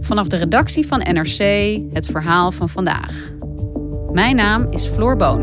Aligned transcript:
Vanaf 0.00 0.28
de 0.28 0.36
redactie 0.36 0.86
van 0.86 0.98
NRC 0.98 1.38
het 1.92 2.06
verhaal 2.06 2.52
van 2.52 2.68
vandaag. 2.68 3.32
Mijn 4.12 4.36
naam 4.36 4.66
is 4.70 4.86
Floor 4.86 5.16
Boon. 5.16 5.40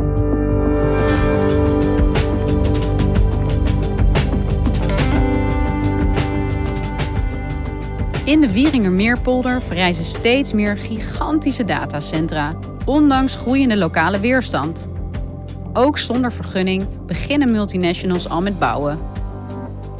In 8.26 8.42
de 8.42 8.52
Wieringermeerpolder 8.52 9.62
verrijzen 9.62 10.06
steeds 10.06 10.54
meer 10.54 10.78
gigantische 10.78 11.64
datacentra, 11.64 12.56
ondanks 12.86 13.36
groeiende 13.36 13.78
lokale 13.78 14.20
weerstand. 14.20 14.90
Ook 15.74 15.98
zonder 15.98 16.32
vergunning 16.32 17.06
beginnen 17.06 17.52
multinationals 17.52 18.30
al 18.30 18.42
met 18.42 18.60
bouwen. 18.60 19.00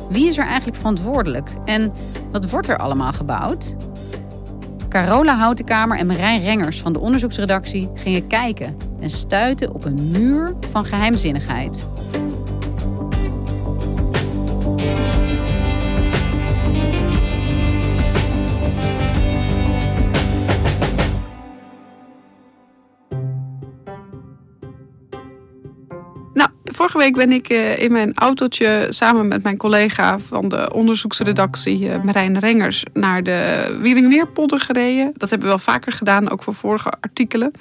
Wie 0.10 0.28
is 0.28 0.38
er 0.38 0.46
eigenlijk 0.46 0.78
verantwoordelijk 0.78 1.50
en 1.66 1.94
wat 2.32 2.50
wordt 2.50 2.68
er 2.68 2.78
allemaal 2.78 3.12
gebouwd? 3.14 3.76
Carola 4.90 5.38
Houtenkamer 5.38 5.98
en 5.98 6.08
Marijn 6.08 6.42
Rengers 6.42 6.82
van 6.82 6.94
de 6.94 7.00
onderzoeksredactie 7.00 7.90
gingen 7.94 8.28
kijken 8.28 8.78
en 9.00 9.10
stuiten 9.10 9.74
op 9.74 9.86
een 9.86 10.12
muur 10.12 10.54
van 10.72 10.86
geheimzinnigheid. 10.86 11.88
Vorige 26.74 26.98
week 26.98 27.14
ben 27.14 27.32
ik 27.32 27.50
uh, 27.50 27.78
in 27.78 27.92
mijn 27.92 28.14
autootje 28.14 28.88
samen 28.90 29.28
met 29.28 29.44
mijn 29.44 29.58
collega 29.58 30.20
van 30.20 30.50
de 30.50 30.74
onderzoeksredactie 30.74 31.80
uh, 31.80 32.02
Marijn 32.04 32.40
Rengers 32.40 32.84
naar 32.94 33.24
de 33.24 33.78
Wieringmeerpolder 33.82 34.60
gereden. 34.60 35.14
Dat 35.18 35.30
hebben 35.30 35.48
we 35.48 35.54
wel 35.54 35.64
vaker 35.64 35.92
gedaan, 35.92 36.30
ook 36.30 36.44
voor 36.44 36.54
vorige 36.54 36.92
artikelen. 37.02 37.52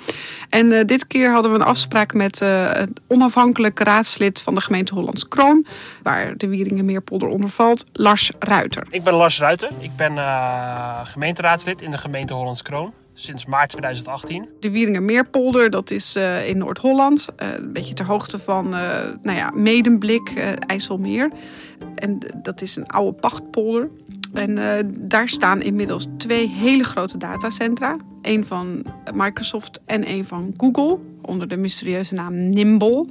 En 0.48 0.66
uh, 0.66 0.80
dit 0.86 1.06
keer 1.06 1.32
hadden 1.32 1.52
we 1.52 1.58
een 1.58 1.64
afspraak 1.64 2.14
met 2.14 2.38
het 2.38 3.00
onafhankelijk 3.06 3.78
raadslid 3.78 4.40
van 4.40 4.54
de 4.54 4.60
gemeente 4.60 4.94
Hollands 4.94 5.28
Kroon, 5.28 5.66
waar 6.02 6.36
de 6.36 6.48
Wieringenmeerpolder 6.48 7.28
onder 7.28 7.50
valt, 7.50 7.84
Lars 7.92 8.32
Ruiter. 8.38 8.86
Ik 8.90 9.02
ben 9.02 9.14
Lars 9.14 9.38
Ruiter. 9.38 9.68
Ik 9.78 9.96
ben 9.96 10.18
gemeenteraadslid 11.04 11.82
in 11.82 11.90
de 11.90 11.98
gemeente 11.98 12.34
Hollands 12.34 12.62
Kroon 12.62 12.92
sinds 13.20 13.44
maart 13.44 13.70
2018. 13.70 14.48
De 14.60 14.70
Wieringermeerpolder, 14.70 15.70
dat 15.70 15.90
is 15.90 16.16
uh, 16.16 16.48
in 16.48 16.58
Noord-Holland. 16.58 17.28
Uh, 17.42 17.48
een 17.54 17.72
beetje 17.72 17.94
ter 17.94 18.06
hoogte 18.06 18.38
van 18.38 18.66
uh, 18.66 18.80
nou 19.22 19.36
ja, 19.36 19.50
Medemblik, 19.54 20.32
IJsselmeer. 20.66 21.30
En 21.94 22.18
dat 22.42 22.62
is 22.62 22.76
een 22.76 22.86
oude 22.86 23.20
pachtpolder. 23.20 23.88
En 24.32 24.58
daar 24.98 25.28
staan 25.28 25.62
inmiddels 25.62 26.06
twee 26.16 26.48
hele 26.48 26.84
grote 26.84 27.18
datacentra. 27.18 27.96
Eén 28.22 28.46
van 28.46 28.84
Microsoft 29.14 29.80
en 29.86 30.04
één 30.04 30.26
van 30.26 30.54
Google. 30.56 30.98
Onder 31.22 31.48
de 31.48 31.56
mysterieuze 31.56 32.14
naam 32.14 32.48
Nimble. 32.48 33.06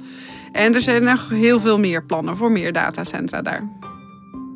En 0.52 0.74
er 0.74 0.80
zijn 0.80 1.04
nog 1.04 1.28
heel 1.28 1.60
veel 1.60 1.78
meer 1.78 2.04
plannen 2.04 2.36
voor 2.36 2.52
meer 2.52 2.72
datacentra 2.72 3.42
daar. 3.42 3.79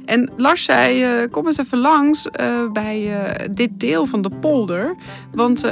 En 0.04 0.30
Lars 0.36 0.64
zei, 0.64 1.22
uh, 1.22 1.30
kom 1.30 1.46
eens 1.46 1.58
even 1.58 1.78
langs 1.78 2.26
uh, 2.40 2.70
bij 2.72 3.00
uh, 3.00 3.46
dit 3.50 3.70
deel 3.80 4.06
van 4.06 4.22
de 4.22 4.30
polder. 4.30 4.96
Want 5.32 5.64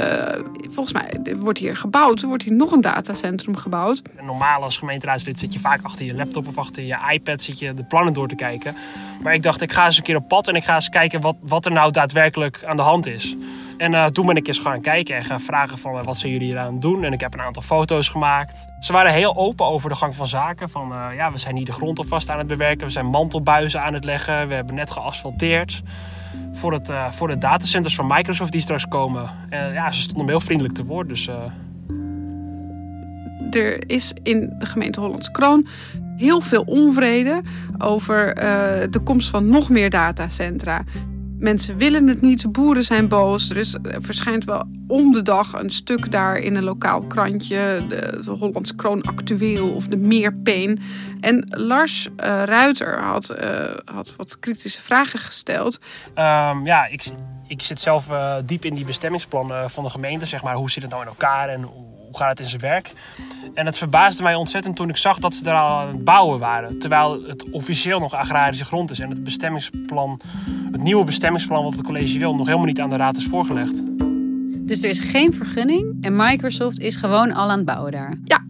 volgens 0.69 0.93
mij 0.93 1.35
wordt 1.37 1.59
hier 1.59 1.77
gebouwd. 1.77 2.21
Er 2.21 2.27
wordt 2.27 2.43
hier 2.43 2.53
nog 2.53 2.71
een 2.71 2.81
datacentrum 2.81 3.55
gebouwd. 3.55 4.01
Normaal 4.21 4.63
als 4.63 4.77
gemeenteraadslid 4.77 5.39
zit 5.39 5.53
je 5.53 5.59
vaak 5.59 5.79
achter 5.83 6.05
je 6.05 6.15
laptop 6.15 6.47
of 6.47 6.57
achter 6.57 6.83
je 6.83 6.97
iPad 7.11 7.41
zit 7.41 7.59
je 7.59 7.73
de 7.73 7.83
plannen 7.83 8.13
door 8.13 8.27
te 8.27 8.35
kijken. 8.35 8.75
Maar 9.21 9.33
ik 9.33 9.43
dacht, 9.43 9.61
ik 9.61 9.71
ga 9.71 9.85
eens 9.85 9.97
een 9.97 10.03
keer 10.03 10.15
op 10.15 10.27
pad 10.27 10.47
en 10.47 10.55
ik 10.55 10.63
ga 10.63 10.75
eens 10.75 10.89
kijken 10.89 11.21
wat, 11.21 11.35
wat 11.41 11.65
er 11.65 11.71
nou 11.71 11.91
daadwerkelijk 11.91 12.63
aan 12.65 12.75
de 12.75 12.81
hand 12.81 13.05
is. 13.05 13.35
En 13.77 13.93
uh, 13.93 14.05
toen 14.05 14.25
ben 14.25 14.35
ik 14.35 14.47
eens 14.47 14.59
gaan 14.59 14.81
kijken 14.81 15.15
en 15.15 15.23
gaan 15.23 15.39
vragen 15.39 15.77
van 15.77 15.95
uh, 15.95 16.03
wat 16.03 16.17
zijn 16.17 16.31
jullie 16.31 16.47
hier 16.47 16.59
aan 16.59 16.73
het 16.73 16.81
doen. 16.81 17.03
En 17.03 17.13
ik 17.13 17.19
heb 17.19 17.33
een 17.33 17.41
aantal 17.41 17.61
foto's 17.61 18.09
gemaakt. 18.09 18.67
Ze 18.79 18.93
waren 18.93 19.11
heel 19.11 19.35
open 19.35 19.65
over 19.65 19.89
de 19.89 19.95
gang 19.95 20.15
van 20.15 20.27
zaken. 20.27 20.69
Van 20.69 20.91
uh, 20.91 21.07
ja, 21.15 21.31
we 21.31 21.37
zijn 21.37 21.55
hier 21.55 21.65
de 21.65 21.71
grond 21.71 21.97
alvast 21.97 22.29
aan 22.29 22.37
het 22.37 22.47
bewerken. 22.47 22.85
We 22.85 22.93
zijn 22.93 23.05
mantelbuizen 23.05 23.81
aan 23.81 23.93
het 23.93 24.03
leggen. 24.03 24.47
We 24.47 24.53
hebben 24.53 24.75
net 24.75 24.91
geasfalteerd. 24.91 25.81
Voor, 26.51 26.73
het, 26.73 26.91
voor 27.09 27.27
de 27.27 27.37
datacenters 27.37 27.95
van 27.95 28.07
Microsoft 28.07 28.51
die 28.51 28.61
straks 28.61 28.87
komen. 28.87 29.29
En 29.49 29.73
ja, 29.73 29.91
ze 29.91 30.01
stonden 30.01 30.25
me 30.25 30.31
heel 30.31 30.39
vriendelijk 30.39 30.75
te 30.75 30.83
woord. 30.85 31.07
Dus, 31.07 31.29
Er 33.51 33.89
is 33.89 34.13
in 34.23 34.55
de 34.59 34.65
gemeente 34.65 34.99
Hollands 34.99 35.31
Kroon 35.31 35.67
heel 36.17 36.41
veel 36.41 36.63
onvrede 36.63 37.41
over 37.77 38.35
de 38.91 38.99
komst 39.03 39.29
van 39.29 39.47
nog 39.47 39.69
meer 39.69 39.89
datacentra. 39.89 40.83
Mensen 41.43 41.77
willen 41.77 42.07
het 42.07 42.21
niet, 42.21 42.51
boeren 42.51 42.83
zijn 42.83 43.07
boos. 43.07 43.49
Er, 43.49 43.57
is, 43.57 43.73
er 43.73 44.01
verschijnt 44.01 44.43
wel 44.43 44.63
om 44.87 45.11
de 45.11 45.21
dag 45.21 45.53
een 45.53 45.69
stuk 45.69 46.11
daar 46.11 46.37
in 46.37 46.55
een 46.55 46.63
lokaal 46.63 47.01
krantje. 47.01 47.85
De, 47.89 48.19
de 48.23 48.31
Hollands 48.31 48.75
Kroon 48.75 49.01
Actueel 49.01 49.73
of 49.73 49.87
de 49.87 49.97
Meerpeen. 49.97 50.79
En 51.19 51.45
Lars 51.49 52.07
uh, 52.07 52.43
Ruiter 52.43 53.01
had, 53.01 53.35
uh, 53.39 53.75
had 53.85 54.15
wat 54.15 54.39
kritische 54.39 54.81
vragen 54.81 55.19
gesteld. 55.19 55.79
Um, 56.09 56.65
ja, 56.65 56.87
ik, 56.87 57.05
ik 57.47 57.61
zit 57.61 57.79
zelf 57.79 58.09
uh, 58.09 58.35
diep 58.45 58.65
in 58.65 58.73
die 58.73 58.85
bestemmingsplannen 58.85 59.69
van 59.69 59.83
de 59.83 59.89
gemeente. 59.89 60.25
Zeg 60.25 60.43
maar. 60.43 60.55
Hoe 60.55 60.71
zit 60.71 60.83
het 60.83 60.91
nou 60.91 61.03
in 61.03 61.09
elkaar 61.09 61.49
en 61.49 61.61
hoe 61.61 61.92
gaat 62.17 62.29
het 62.29 62.39
in 62.39 62.45
zijn 62.45 62.61
werk? 62.61 62.93
En 63.53 63.65
het 63.65 63.77
verbaasde 63.77 64.23
mij 64.23 64.35
ontzettend 64.35 64.75
toen 64.75 64.89
ik 64.89 64.97
zag 64.97 65.19
dat 65.19 65.35
ze 65.35 65.49
er 65.49 65.55
al 65.55 65.79
aan 65.79 65.87
het 65.87 66.03
bouwen 66.03 66.39
waren. 66.39 66.79
Terwijl 66.79 67.23
het 67.27 67.49
officieel 67.49 67.99
nog 67.99 68.13
agrarische 68.13 68.65
grond 68.65 68.91
is. 68.91 68.99
En 68.99 69.09
het 69.09 69.23
bestemmingsplan, 69.23 70.21
het 70.71 70.83
nieuwe 70.83 71.03
bestemmingsplan 71.03 71.63
wat 71.63 71.73
het 71.73 71.83
college 71.83 72.19
wil, 72.19 72.35
nog 72.35 72.45
helemaal 72.45 72.67
niet 72.67 72.79
aan 72.79 72.89
de 72.89 72.95
raad 72.95 73.17
is 73.17 73.25
voorgelegd. 73.25 73.81
Dus 74.67 74.83
er 74.83 74.89
is 74.89 74.99
geen 74.99 75.33
vergunning 75.33 75.97
en 76.01 76.15
Microsoft 76.15 76.79
is 76.79 76.95
gewoon 76.95 77.33
al 77.33 77.49
aan 77.49 77.57
het 77.57 77.65
bouwen 77.65 77.91
daar? 77.91 78.17
Ja. 78.23 78.45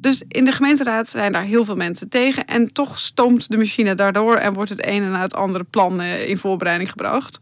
Dus 0.00 0.22
in 0.28 0.44
de 0.44 0.52
gemeenteraad 0.52 1.08
zijn 1.08 1.32
daar 1.32 1.44
heel 1.44 1.64
veel 1.64 1.74
mensen 1.76 2.08
tegen. 2.08 2.46
En 2.46 2.72
toch 2.72 2.98
stoomt 2.98 3.50
de 3.50 3.56
machine 3.56 3.94
daardoor 3.94 4.36
en 4.36 4.52
wordt 4.52 4.70
het 4.70 4.86
een 4.86 5.02
en 5.02 5.14
het 5.14 5.34
andere 5.34 5.64
plan 5.64 6.02
in 6.02 6.38
voorbereiding 6.38 6.90
gebracht. 6.90 7.40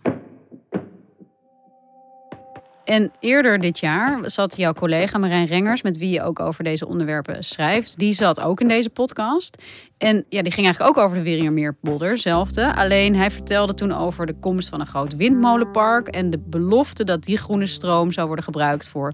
En 2.88 3.12
eerder 3.20 3.58
dit 3.58 3.78
jaar 3.78 4.18
zat 4.22 4.56
jouw 4.56 4.72
collega 4.72 5.18
Marijn 5.18 5.46
Rengers, 5.46 5.82
met 5.82 5.96
wie 5.96 6.10
je 6.10 6.22
ook 6.22 6.40
over 6.40 6.64
deze 6.64 6.86
onderwerpen 6.86 7.44
schrijft, 7.44 7.98
die 7.98 8.12
zat 8.12 8.40
ook 8.40 8.60
in 8.60 8.68
deze 8.68 8.90
podcast. 8.90 9.62
En 9.98 10.24
ja, 10.28 10.42
die 10.42 10.52
ging 10.52 10.66
eigenlijk 10.66 10.96
ook 10.96 11.04
over 11.04 11.16
de 11.16 11.22
Wieringermeerpolder, 11.22 12.18
zelfde. 12.18 12.74
Alleen 12.74 13.16
hij 13.16 13.30
vertelde 13.30 13.74
toen 13.74 13.92
over 13.92 14.26
de 14.26 14.38
komst 14.40 14.68
van 14.68 14.80
een 14.80 14.86
groot 14.86 15.16
windmolenpark 15.16 16.08
en 16.08 16.30
de 16.30 16.38
belofte 16.38 17.04
dat 17.04 17.22
die 17.22 17.36
groene 17.36 17.66
stroom 17.66 18.12
zou 18.12 18.26
worden 18.26 18.44
gebruikt 18.44 18.88
voor 18.88 19.12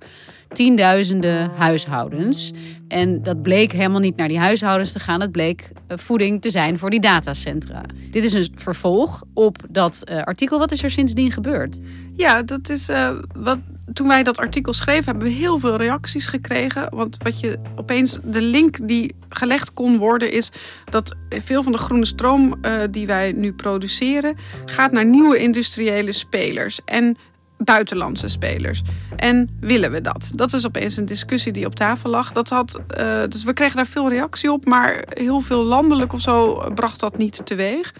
tienduizenden 0.54 1.50
huishoudens. 1.56 2.52
En 2.88 3.22
dat 3.22 3.42
bleek 3.42 3.72
helemaal 3.72 4.00
niet 4.00 4.16
naar 4.16 4.28
die 4.28 4.38
huishoudens 4.38 4.92
te 4.92 4.98
gaan. 4.98 5.20
Het 5.20 5.32
bleek 5.32 5.70
eh, 5.86 5.98
voeding 5.98 6.42
te 6.42 6.50
zijn 6.50 6.78
voor 6.78 6.90
die 6.90 7.00
datacentra. 7.00 7.82
Dit 8.10 8.22
is 8.22 8.32
een 8.32 8.52
vervolg 8.54 9.22
op 9.34 9.56
dat 9.70 10.02
uh, 10.10 10.22
artikel. 10.22 10.58
Wat 10.58 10.72
is 10.72 10.82
er 10.82 10.90
sindsdien 10.90 11.30
gebeurd? 11.30 11.80
Ja, 12.12 12.42
dat 12.42 12.68
is 12.68 12.88
uh, 12.88 13.10
wat. 13.34 13.58
Toen 13.92 14.08
wij 14.08 14.22
dat 14.22 14.38
artikel 14.38 14.72
schreven, 14.72 15.04
hebben 15.04 15.22
we 15.22 15.34
heel 15.34 15.58
veel 15.58 15.76
reacties 15.76 16.26
gekregen. 16.26 16.94
Want 16.94 17.16
wat 17.22 17.40
je 17.40 17.58
opeens 17.76 18.18
de 18.22 18.42
link 18.42 18.88
die 18.88 19.14
gelegd 19.28 19.72
kon 19.72 19.98
worden, 19.98 20.32
is 20.32 20.52
dat 20.90 21.14
veel 21.28 21.62
van 21.62 21.72
de 21.72 21.78
groene 21.78 22.04
stroom 22.04 22.54
die 22.90 23.06
wij 23.06 23.32
nu 23.32 23.52
produceren, 23.52 24.36
gaat 24.64 24.92
naar 24.92 25.04
nieuwe 25.04 25.38
industriële 25.38 26.12
spelers. 26.12 26.80
En 26.84 27.16
buitenlandse 27.58 28.28
spelers. 28.28 28.82
En 29.16 29.56
willen 29.60 29.90
we 29.90 30.00
dat? 30.00 30.28
Dat 30.32 30.52
is 30.52 30.66
opeens 30.66 30.96
een 30.96 31.06
discussie 31.06 31.52
die 31.52 31.66
op 31.66 31.74
tafel 31.74 32.10
lag. 32.10 32.32
Dat 32.32 32.48
had, 32.48 32.80
uh, 32.98 33.22
dus 33.28 33.44
we 33.44 33.52
kregen 33.52 33.76
daar 33.76 33.86
veel 33.86 34.08
reactie 34.08 34.52
op, 34.52 34.64
maar 34.64 35.04
heel 35.08 35.40
veel 35.40 35.64
landelijk 35.64 36.12
of 36.12 36.20
zo 36.20 36.70
bracht 36.74 37.00
dat 37.00 37.16
niet 37.16 37.46
teweeg. 37.46 37.92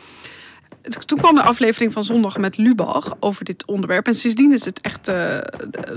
Toen 1.07 1.19
kwam 1.19 1.35
de 1.35 1.43
aflevering 1.43 1.93
van 1.93 2.05
zondag 2.05 2.39
met 2.39 2.57
Lubach 2.57 3.15
over 3.21 3.45
dit 3.45 3.67
onderwerp. 3.67 4.07
En 4.07 4.15
sindsdien 4.15 4.53
is 4.53 4.65
het 4.65 4.81
echt 4.81 5.09
uh, 5.09 5.39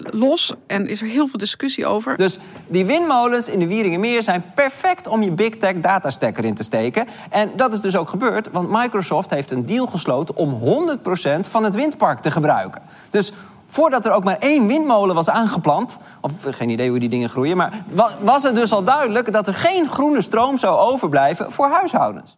los 0.04 0.54
en 0.68 0.88
is 0.88 1.02
er 1.02 1.08
heel 1.08 1.28
veel 1.28 1.40
discussie 1.40 1.86
over. 1.86 2.18
Dus 2.18 2.40
die 2.68 2.86
windmolens 2.86 3.50
in 3.50 3.60
de 3.60 3.68
Wieringenmeer 3.68 4.22
zijn 4.22 4.44
perfect 4.56 5.08
om 5.08 5.24
je 5.24 5.32
Big 5.32 5.50
Tech 5.50 5.80
datastacker 5.80 6.46
in 6.46 6.54
te 6.54 6.64
steken. 6.64 7.08
En 7.30 7.52
dat 7.56 7.74
is 7.74 7.82
dus 7.82 7.96
ook 7.96 8.10
gebeurd, 8.10 8.50
want 8.52 8.70
Microsoft 8.70 9.30
heeft 9.30 9.52
een 9.52 9.66
deal 9.66 9.88
gesloten 9.88 10.36
om 10.36 10.60
100% 10.98 11.40
van 11.50 11.64
het 11.64 11.76
windpark 11.76 12.20
te 12.20 12.32
gebruiken. 12.32 12.82
Dus 13.10 13.32
voordat 13.66 14.06
er 14.06 14.12
ook 14.12 14.24
maar 14.24 14.38
één 14.38 14.68
windmolen 14.68 15.16
was 15.16 15.30
aangeplant, 15.30 15.98
of 16.22 16.32
geen 16.42 16.70
idee 16.70 16.90
hoe 16.90 17.00
die 17.00 17.10
dingen 17.10 17.30
groeien, 17.30 17.58
maar 17.58 17.84
was 18.20 18.44
het 18.44 18.56
dus 18.56 18.72
al 18.72 18.84
duidelijk 18.84 19.32
dat 19.32 19.48
er 19.48 19.54
geen 19.54 19.88
groene 19.88 20.22
stroom 20.22 20.58
zou 20.58 20.80
overblijven 20.80 21.52
voor 21.52 21.70
huishoudens. 21.70 22.38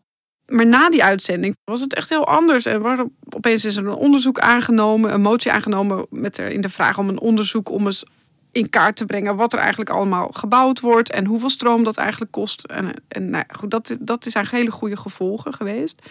Maar 0.49 0.65
na 0.65 0.89
die 0.89 1.03
uitzending 1.03 1.57
was 1.63 1.81
het 1.81 1.93
echt 1.93 2.09
heel 2.09 2.27
anders. 2.27 2.65
En 2.65 3.11
opeens 3.29 3.65
is 3.65 3.75
er 3.75 3.87
een 3.87 3.93
onderzoek 3.93 4.39
aangenomen, 4.39 5.13
een 5.13 5.21
motie 5.21 5.51
aangenomen 5.51 6.05
met 6.09 6.37
in 6.37 6.61
de 6.61 6.69
vraag 6.69 6.97
om 6.97 7.09
een 7.09 7.19
onderzoek 7.19 7.69
om 7.69 7.85
eens 7.85 8.05
in 8.51 8.69
kaart 8.69 8.95
te 8.95 9.05
brengen 9.05 9.35
wat 9.35 9.53
er 9.53 9.59
eigenlijk 9.59 9.89
allemaal 9.89 10.29
gebouwd 10.33 10.79
wordt 10.79 11.11
en 11.11 11.25
hoeveel 11.25 11.49
stroom 11.49 11.83
dat 11.83 11.97
eigenlijk 11.97 12.31
kost. 12.31 12.63
En, 12.63 12.93
en 13.07 13.29
nou 13.29 13.43
goed, 13.55 13.71
dat, 13.71 13.97
dat 13.99 14.25
is 14.25 14.33
eigenlijk 14.33 14.65
hele 14.65 14.77
goede 14.77 14.97
gevolgen 14.97 15.53
geweest. 15.53 16.01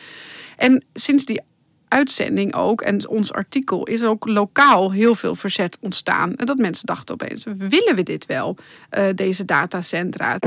En 0.57 0.85
sinds 0.95 1.25
die 1.25 1.41
uitzending 1.89 2.55
ook 2.55 2.81
en 2.81 3.09
ons 3.09 3.33
artikel 3.33 3.87
is 3.87 4.03
ook 4.03 4.27
lokaal 4.27 4.93
heel 4.93 5.15
veel 5.15 5.35
verzet 5.35 5.77
ontstaan. 5.81 6.35
En 6.35 6.47
dat 6.47 6.59
mensen 6.59 6.87
dachten 6.87 7.15
opeens, 7.15 7.45
willen 7.45 7.95
we 7.95 8.03
dit 8.03 8.27
wel, 8.27 8.57
uh, 8.99 9.05
deze 9.15 9.45
datacentra? 9.45 10.39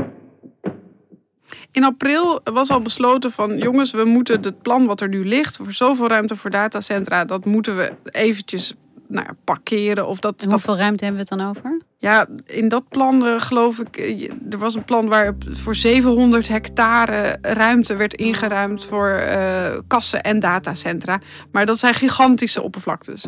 In 1.70 1.84
april 1.84 2.40
was 2.44 2.70
al 2.70 2.82
besloten 2.82 3.32
van 3.32 3.58
jongens, 3.58 3.90
we 3.90 4.04
moeten 4.04 4.42
het 4.42 4.62
plan 4.62 4.86
wat 4.86 5.00
er 5.00 5.08
nu 5.08 5.24
ligt 5.24 5.56
voor 5.56 5.72
zoveel 5.72 6.08
ruimte 6.08 6.36
voor 6.36 6.50
datacentra, 6.50 7.24
dat 7.24 7.44
moeten 7.44 7.76
we 7.76 7.92
eventjes 8.04 8.74
nou 9.12 9.26
ja, 9.26 9.34
parkeren. 9.44 10.06
Of 10.06 10.18
dat, 10.18 10.42
en 10.42 10.50
hoeveel 10.50 10.76
ruimte 10.76 11.04
hebben 11.04 11.24
we 11.24 11.28
het 11.28 11.38
dan 11.38 11.48
over? 11.48 11.80
Ja, 11.98 12.26
in 12.46 12.68
dat 12.68 12.88
plan 12.88 13.26
uh, 13.26 13.40
geloof 13.40 13.78
ik, 13.78 13.98
uh, 13.98 14.30
er 14.50 14.58
was 14.58 14.74
een 14.74 14.84
plan 14.84 15.08
waar 15.08 15.34
voor 15.50 15.74
700 15.74 16.48
hectare 16.48 17.38
ruimte 17.40 17.96
werd 17.96 18.14
ingeruimd 18.14 18.86
voor 18.86 19.20
uh, 19.20 19.78
kassen 19.86 20.22
en 20.22 20.40
datacentra. 20.40 21.20
Maar 21.52 21.66
dat 21.66 21.78
zijn 21.78 21.94
gigantische 21.94 22.62
oppervlaktes. 22.62 23.26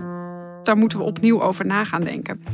Daar 0.62 0.76
moeten 0.76 0.98
we 0.98 1.04
opnieuw 1.04 1.42
over 1.42 1.66
na 1.66 1.84
gaan 1.84 2.04
denken. 2.04 2.44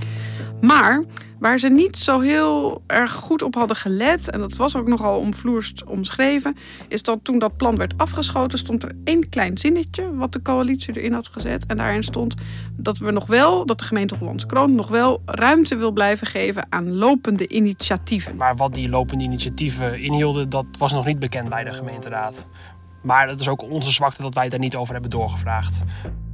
Maar 0.61 1.05
waar 1.39 1.59
ze 1.59 1.69
niet 1.69 1.97
zo 1.97 2.21
heel 2.21 2.83
erg 2.87 3.13
goed 3.13 3.43
op 3.43 3.55
hadden 3.55 3.77
gelet, 3.77 4.31
en 4.31 4.39
dat 4.39 4.57
was 4.57 4.77
ook 4.77 4.89
nogal 4.89 5.19
omvloerst 5.19 5.85
omschreven, 5.85 6.57
is 6.89 7.03
dat 7.03 7.19
toen 7.23 7.39
dat 7.39 7.57
plan 7.57 7.77
werd 7.77 7.95
afgeschoten, 7.97 8.59
stond 8.59 8.83
er 8.83 8.93
één 9.05 9.29
klein 9.29 9.59
zinnetje 9.59 10.15
wat 10.15 10.33
de 10.33 10.43
coalitie 10.43 10.97
erin 10.97 11.13
had 11.13 11.29
gezet. 11.29 11.67
En 11.67 11.77
daarin 11.77 12.03
stond 12.03 12.35
dat 12.77 12.99
we 12.99 13.11
nog 13.11 13.27
wel, 13.27 13.67
dat 13.67 13.79
de 13.79 13.85
gemeente 13.85 14.15
Hollands 14.15 14.47
Kroon 14.47 14.75
nog 14.75 14.89
wel 14.89 15.23
ruimte 15.25 15.77
wil 15.77 15.93
blijven 15.93 16.27
geven 16.27 16.67
aan 16.69 16.95
lopende 16.95 17.49
initiatieven. 17.49 18.37
Maar 18.37 18.57
wat 18.57 18.75
die 18.75 18.89
lopende 18.89 19.25
initiatieven 19.25 20.03
inhielden, 20.03 20.49
dat 20.49 20.67
was 20.79 20.93
nog 20.93 21.07
niet 21.07 21.19
bekend 21.19 21.49
bij 21.49 21.65
de 21.65 21.73
gemeenteraad. 21.73 22.47
Maar 23.03 23.27
dat 23.27 23.41
is 23.41 23.49
ook 23.49 23.63
onze 23.63 23.91
zwakte 23.91 24.23
dat 24.23 24.35
wij 24.35 24.49
daar 24.49 24.59
niet 24.59 24.77
over 24.77 24.93
hebben 24.93 25.11
doorgevraagd. 25.11 25.83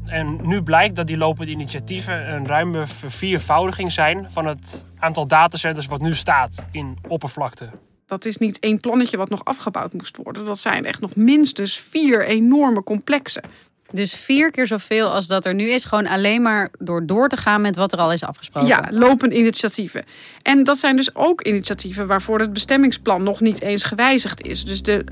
En 0.06 0.38
nu 0.42 0.62
blijkt 0.62 0.96
dat 0.96 1.06
die 1.06 1.16
lopende 1.16 1.52
initiatieven 1.52 2.32
een 2.32 2.46
ruime 2.46 2.86
verviervoudiging 2.86 3.92
zijn 3.92 4.30
van 4.30 4.46
het 4.46 4.84
aantal 4.98 5.26
datacenters 5.26 5.86
wat 5.86 6.00
nu 6.00 6.14
staat 6.14 6.64
in 6.70 6.98
oppervlakte. 7.08 7.70
Dat 8.06 8.24
is 8.24 8.36
niet 8.36 8.58
één 8.58 8.80
plannetje 8.80 9.16
wat 9.16 9.28
nog 9.28 9.44
afgebouwd 9.44 9.92
moest 9.92 10.16
worden. 10.16 10.44
Dat 10.44 10.58
zijn 10.58 10.84
echt 10.84 11.00
nog 11.00 11.16
minstens 11.16 11.76
vier 11.76 12.26
enorme 12.26 12.82
complexen. 12.82 13.42
Dus 13.90 14.14
vier 14.14 14.50
keer 14.50 14.66
zoveel 14.66 15.12
als 15.12 15.26
dat 15.26 15.44
er 15.44 15.54
nu 15.54 15.70
is, 15.70 15.84
gewoon 15.84 16.06
alleen 16.06 16.42
maar 16.42 16.70
door 16.78 17.06
door 17.06 17.28
te 17.28 17.36
gaan 17.36 17.60
met 17.60 17.76
wat 17.76 17.92
er 17.92 17.98
al 17.98 18.12
is 18.12 18.22
afgesproken. 18.22 18.68
Ja, 18.68 18.88
lopend 18.90 19.32
initiatieven. 19.32 20.04
En 20.42 20.64
dat 20.64 20.78
zijn 20.78 20.96
dus 20.96 21.14
ook 21.14 21.42
initiatieven 21.42 22.06
waarvoor 22.06 22.38
het 22.40 22.52
bestemmingsplan 22.52 23.22
nog 23.22 23.40
niet 23.40 23.62
eens 23.62 23.84
gewijzigd 23.84 24.42
is. 24.42 24.64
Dus 24.64 24.82
de 24.82 25.04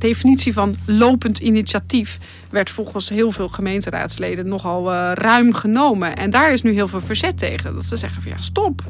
definitie 0.00 0.52
van 0.52 0.76
lopend 0.86 1.38
initiatief 1.38 2.18
werd 2.50 2.70
volgens 2.70 3.08
heel 3.08 3.30
veel 3.30 3.48
gemeenteraadsleden 3.48 4.48
nogal 4.48 4.92
uh, 4.92 5.10
ruim 5.14 5.54
genomen. 5.54 6.16
En 6.16 6.30
daar 6.30 6.52
is 6.52 6.62
nu 6.62 6.72
heel 6.72 6.88
veel 6.88 7.00
verzet 7.00 7.38
tegen. 7.38 7.74
Dat 7.74 7.84
ze 7.84 7.96
zeggen 7.96 8.22
van 8.22 8.32
ja, 8.32 8.40
stop. 8.40 8.82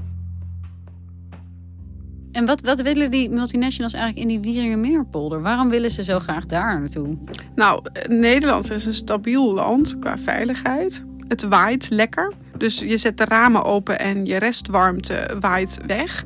En 2.32 2.46
wat, 2.46 2.60
wat 2.60 2.80
willen 2.80 3.10
die 3.10 3.30
multinationals 3.30 3.92
eigenlijk 3.92 4.22
in 4.22 4.28
die 4.28 4.52
Wieringermeerpolder? 4.52 5.42
Waarom 5.42 5.68
willen 5.68 5.90
ze 5.90 6.02
zo 6.02 6.18
graag 6.18 6.46
daar 6.46 6.78
naartoe? 6.78 7.16
Nou, 7.54 7.82
Nederland 8.08 8.70
is 8.70 8.86
een 8.86 8.94
stabiel 8.94 9.52
land 9.52 9.98
qua 9.98 10.18
veiligheid. 10.18 11.04
Het 11.28 11.42
waait 11.42 11.90
lekker. 11.90 12.32
Dus 12.56 12.78
je 12.78 12.98
zet 12.98 13.18
de 13.18 13.24
ramen 13.24 13.64
open 13.64 13.98
en 13.98 14.24
je 14.24 14.36
restwarmte 14.36 15.36
waait 15.40 15.78
weg. 15.86 16.24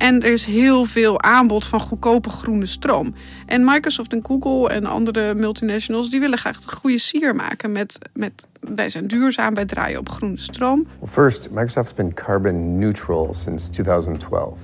En 0.00 0.22
er 0.22 0.32
is 0.32 0.44
heel 0.44 0.84
veel 0.84 1.22
aanbod 1.22 1.66
van 1.66 1.80
goedkope 1.80 2.30
groene 2.30 2.66
stroom. 2.66 3.14
En 3.46 3.64
Microsoft 3.64 4.12
en 4.12 4.24
Google 4.26 4.68
en 4.68 4.86
andere 4.86 5.34
multinationals... 5.34 6.10
die 6.10 6.20
willen 6.20 6.38
graag 6.38 6.56
een 6.56 6.78
goede 6.78 6.98
sier 6.98 7.34
maken 7.34 7.72
met, 7.72 7.98
met... 8.12 8.46
wij 8.60 8.90
zijn 8.90 9.06
duurzaam, 9.06 9.54
wij 9.54 9.64
draaien 9.64 9.98
op 9.98 10.08
groene 10.08 10.38
stroom. 10.38 10.86
First, 11.04 11.50
Microsoft's 11.50 11.94
been 11.94 12.14
carbon 12.14 12.78
neutral 12.78 13.34
since 13.34 13.70
2012. 13.70 14.58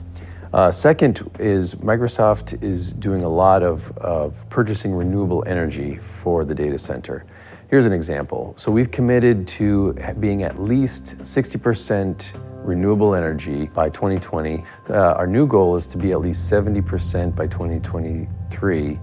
Uh, 0.54 0.70
second 0.70 1.22
is 1.38 1.76
Microsoft 1.76 2.62
is 2.62 2.92
doing 2.98 3.24
a 3.24 3.28
lot 3.28 3.70
of, 3.70 3.90
of 4.04 4.48
purchasing 4.48 4.98
renewable 4.98 5.44
energy 5.44 5.98
for 6.00 6.46
the 6.46 6.54
data 6.54 6.76
center. 6.76 7.24
Here's 7.66 7.86
an 7.86 7.92
example. 7.92 8.52
So 8.56 8.72
we've 8.72 8.90
committed 8.90 9.46
to 9.46 9.94
being 10.18 10.44
at 10.44 10.58
least 10.58 11.16
60% 11.22 12.32
renewable 12.66 13.16
energy 13.16 13.68
by 13.72 13.88
2020. 13.90 14.64
Uh, 14.90 14.96
our 14.96 15.28
new 15.28 15.50
goal 15.50 15.76
is 15.76 15.86
to 15.86 15.98
be 15.98 16.14
at 16.14 16.20
least 16.20 16.54
70% 16.54 17.34
by 17.34 17.46
2023. 17.46 18.98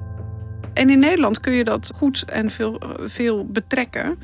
En 0.74 0.90
in 0.90 1.00
Nederland 1.00 1.40
kun 1.40 1.54
je 1.54 1.64
dat 1.64 1.92
goed 1.96 2.24
en 2.28 2.52
veel, 2.52 2.82
veel 3.00 3.46
betrekken. 3.46 4.20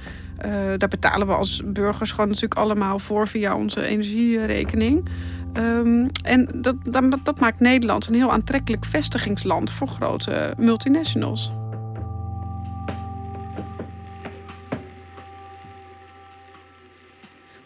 Uh, 0.45 0.51
daar 0.77 0.89
betalen 0.89 1.27
we 1.27 1.33
als 1.33 1.61
burgers 1.65 2.11
gewoon 2.11 2.27
natuurlijk 2.27 2.59
allemaal 2.59 2.99
voor 2.99 3.27
via 3.27 3.55
onze 3.55 3.81
energierekening. 3.85 5.09
Um, 5.53 6.09
en 6.23 6.49
dat, 6.55 6.75
dat, 6.83 7.19
dat 7.23 7.39
maakt 7.39 7.59
Nederland 7.59 8.07
een 8.07 8.13
heel 8.13 8.31
aantrekkelijk 8.31 8.85
vestigingsland 8.85 9.71
voor 9.71 9.87
grote 9.87 10.53
multinationals. 10.57 11.51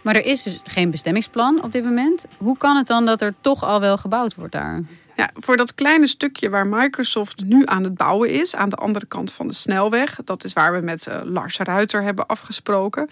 Maar 0.03 0.15
er 0.15 0.25
is 0.25 0.43
dus 0.43 0.59
geen 0.63 0.91
bestemmingsplan 0.91 1.63
op 1.63 1.71
dit 1.71 1.83
moment. 1.83 2.25
Hoe 2.37 2.57
kan 2.57 2.75
het 2.75 2.87
dan 2.87 3.05
dat 3.05 3.21
er 3.21 3.33
toch 3.41 3.63
al 3.63 3.79
wel 3.79 3.97
gebouwd 3.97 4.35
wordt 4.35 4.51
daar? 4.51 4.81
Ja, 5.15 5.29
voor 5.33 5.57
dat 5.57 5.75
kleine 5.75 6.07
stukje 6.07 6.49
waar 6.49 6.67
Microsoft 6.67 7.43
nu 7.45 7.61
aan 7.65 7.83
het 7.83 7.95
bouwen 7.95 8.29
is, 8.29 8.55
aan 8.55 8.69
de 8.69 8.75
andere 8.75 9.05
kant 9.05 9.31
van 9.31 9.47
de 9.47 9.53
snelweg, 9.53 10.19
dat 10.25 10.43
is 10.43 10.53
waar 10.53 10.73
we 10.73 10.79
met 10.79 11.07
uh, 11.07 11.19
Lars 11.23 11.57
Ruiter 11.57 12.01
hebben 12.01 12.27
afgesproken. 12.27 13.09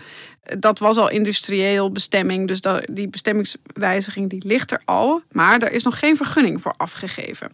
Dat 0.59 0.79
was 0.79 0.97
al 0.97 1.09
industrieel 1.09 1.91
bestemming, 1.91 2.47
dus 2.47 2.61
die 2.89 3.07
bestemmingswijziging 3.07 4.29
die 4.29 4.47
ligt 4.47 4.71
er 4.71 4.81
al, 4.85 5.21
maar 5.31 5.61
er 5.61 5.71
is 5.71 5.83
nog 5.83 5.99
geen 5.99 6.17
vergunning 6.17 6.61
voor 6.61 6.73
afgegeven. 6.77 7.51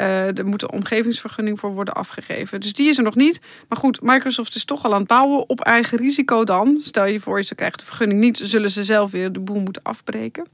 Uh, 0.00 0.38
er 0.38 0.46
moet 0.46 0.62
een 0.62 0.72
omgevingsvergunning 0.72 1.58
voor 1.58 1.74
worden 1.74 1.94
afgegeven. 1.94 2.60
Dus 2.60 2.72
die 2.72 2.88
is 2.88 2.98
er 2.98 3.04
nog 3.04 3.14
niet. 3.14 3.40
Maar 3.68 3.78
goed, 3.78 4.02
Microsoft 4.02 4.54
is 4.54 4.64
toch 4.64 4.84
al 4.84 4.92
aan 4.92 4.98
het 4.98 5.08
bouwen 5.08 5.48
op 5.48 5.60
eigen 5.60 5.98
risico 5.98 6.44
dan. 6.44 6.80
Stel 6.82 7.06
je 7.06 7.20
voor, 7.20 7.42
ze 7.42 7.54
krijgt 7.54 7.78
de 7.78 7.84
vergunning 7.84 8.20
niet, 8.20 8.40
zullen 8.42 8.70
ze 8.70 8.84
zelf 8.84 9.10
weer 9.10 9.32
de 9.32 9.40
boel 9.40 9.60
moeten 9.60 9.82
afbreken. 9.82 10.46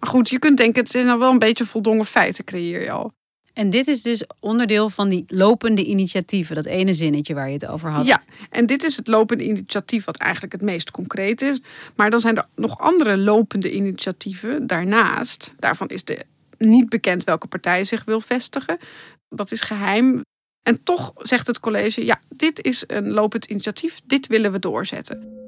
Maar 0.00 0.10
goed, 0.10 0.28
je 0.28 0.38
kunt 0.38 0.56
denken, 0.56 0.82
het 0.82 0.94
is 0.94 1.04
nou 1.04 1.18
wel 1.18 1.30
een 1.30 1.38
beetje 1.38 1.64
voldongen 1.64 2.06
feiten 2.06 2.44
creëer 2.44 2.82
je 2.82 2.90
al. 2.90 3.12
En 3.52 3.70
dit 3.70 3.86
is 3.86 4.02
dus 4.02 4.24
onderdeel 4.40 4.90
van 4.90 5.08
die 5.08 5.24
lopende 5.28 5.84
initiatieven, 5.84 6.54
dat 6.54 6.66
ene 6.66 6.94
zinnetje 6.94 7.34
waar 7.34 7.46
je 7.46 7.52
het 7.52 7.66
over 7.66 7.90
had. 7.90 8.06
Ja, 8.06 8.22
en 8.50 8.66
dit 8.66 8.84
is 8.84 8.96
het 8.96 9.08
lopende 9.08 9.44
initiatief 9.44 10.04
wat 10.04 10.16
eigenlijk 10.16 10.52
het 10.52 10.62
meest 10.62 10.90
concreet 10.90 11.42
is. 11.42 11.60
Maar 11.96 12.10
dan 12.10 12.20
zijn 12.20 12.36
er 12.36 12.46
nog 12.56 12.78
andere 12.78 13.18
lopende 13.18 13.72
initiatieven 13.72 14.66
daarnaast. 14.66 15.52
Daarvan 15.58 15.88
is 15.88 16.04
de, 16.04 16.18
niet 16.68 16.88
bekend 16.88 17.24
welke 17.24 17.46
partij 17.46 17.84
zich 17.84 18.04
wil 18.04 18.20
vestigen. 18.20 18.78
Dat 19.28 19.52
is 19.52 19.60
geheim. 19.60 20.20
En 20.62 20.82
toch 20.82 21.12
zegt 21.16 21.46
het 21.46 21.60
college, 21.60 22.04
ja, 22.04 22.20
dit 22.28 22.64
is 22.64 22.84
een 22.86 23.10
lopend 23.10 23.44
initiatief, 23.44 24.00
dit 24.06 24.26
willen 24.26 24.52
we 24.52 24.58
doorzetten. 24.58 25.40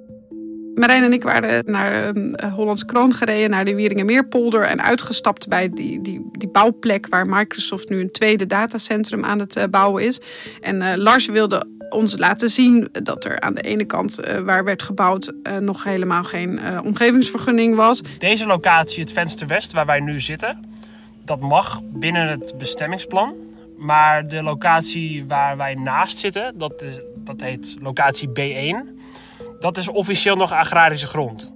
Marijn 0.75 1.03
en 1.03 1.13
ik 1.13 1.23
waren 1.23 1.65
naar 1.71 2.17
uh, 2.17 2.55
Hollands 2.55 2.85
Kroon 2.85 3.15
gereden, 3.15 3.51
naar 3.51 3.65
de 3.65 3.75
Wieringenmeerpolder 3.75 4.63
en 4.63 4.83
uitgestapt 4.83 5.49
bij 5.49 5.71
die, 5.71 6.03
die, 6.03 6.29
die 6.33 6.49
bouwplek 6.49 7.07
waar 7.09 7.27
Microsoft 7.27 7.89
nu 7.89 8.01
een 8.01 8.11
tweede 8.11 8.47
datacentrum 8.47 9.25
aan 9.25 9.39
het 9.39 9.57
uh, 9.57 9.65
bouwen 9.71 10.03
is. 10.03 10.21
En 10.61 10.81
uh, 10.81 10.93
Lars 10.97 11.27
wilde 11.27 11.67
ons 11.89 12.19
laten 12.19 12.51
zien 12.51 12.89
dat 12.93 13.25
er 13.25 13.41
aan 13.41 13.55
de 13.55 13.61
ene 13.61 13.85
kant 13.85 14.19
waar 14.45 14.65
werd 14.65 14.83
gebouwd 14.83 15.33
nog 15.61 15.85
helemaal 15.85 16.25
geen 16.25 16.61
omgevingsvergunning 16.83 17.77
was. 17.77 18.03
Deze 18.19 18.47
locatie, 18.47 19.03
het 19.03 19.13
Venster 19.13 19.47
West, 19.47 19.73
waar 19.73 19.87
wij 19.87 20.01
nu 20.01 20.21
zitten, 20.21 20.65
dat 21.25 21.41
mag 21.41 21.81
binnen 21.85 22.29
het 22.29 22.55
bestemmingsplan. 22.59 23.35
Maar 23.77 24.29
de 24.29 24.43
locatie 24.43 25.25
waar 25.27 25.57
wij 25.57 25.75
naast 25.75 26.19
zitten, 26.19 26.59
dat, 26.59 26.83
is, 26.83 27.01
dat 27.17 27.41
heet 27.41 27.77
locatie 27.81 28.29
B1 28.29 28.95
dat 29.65 29.77
is 29.77 29.89
officieel 29.89 30.37
nog 30.37 30.53
agrarische 30.53 31.07
grond. 31.07 31.53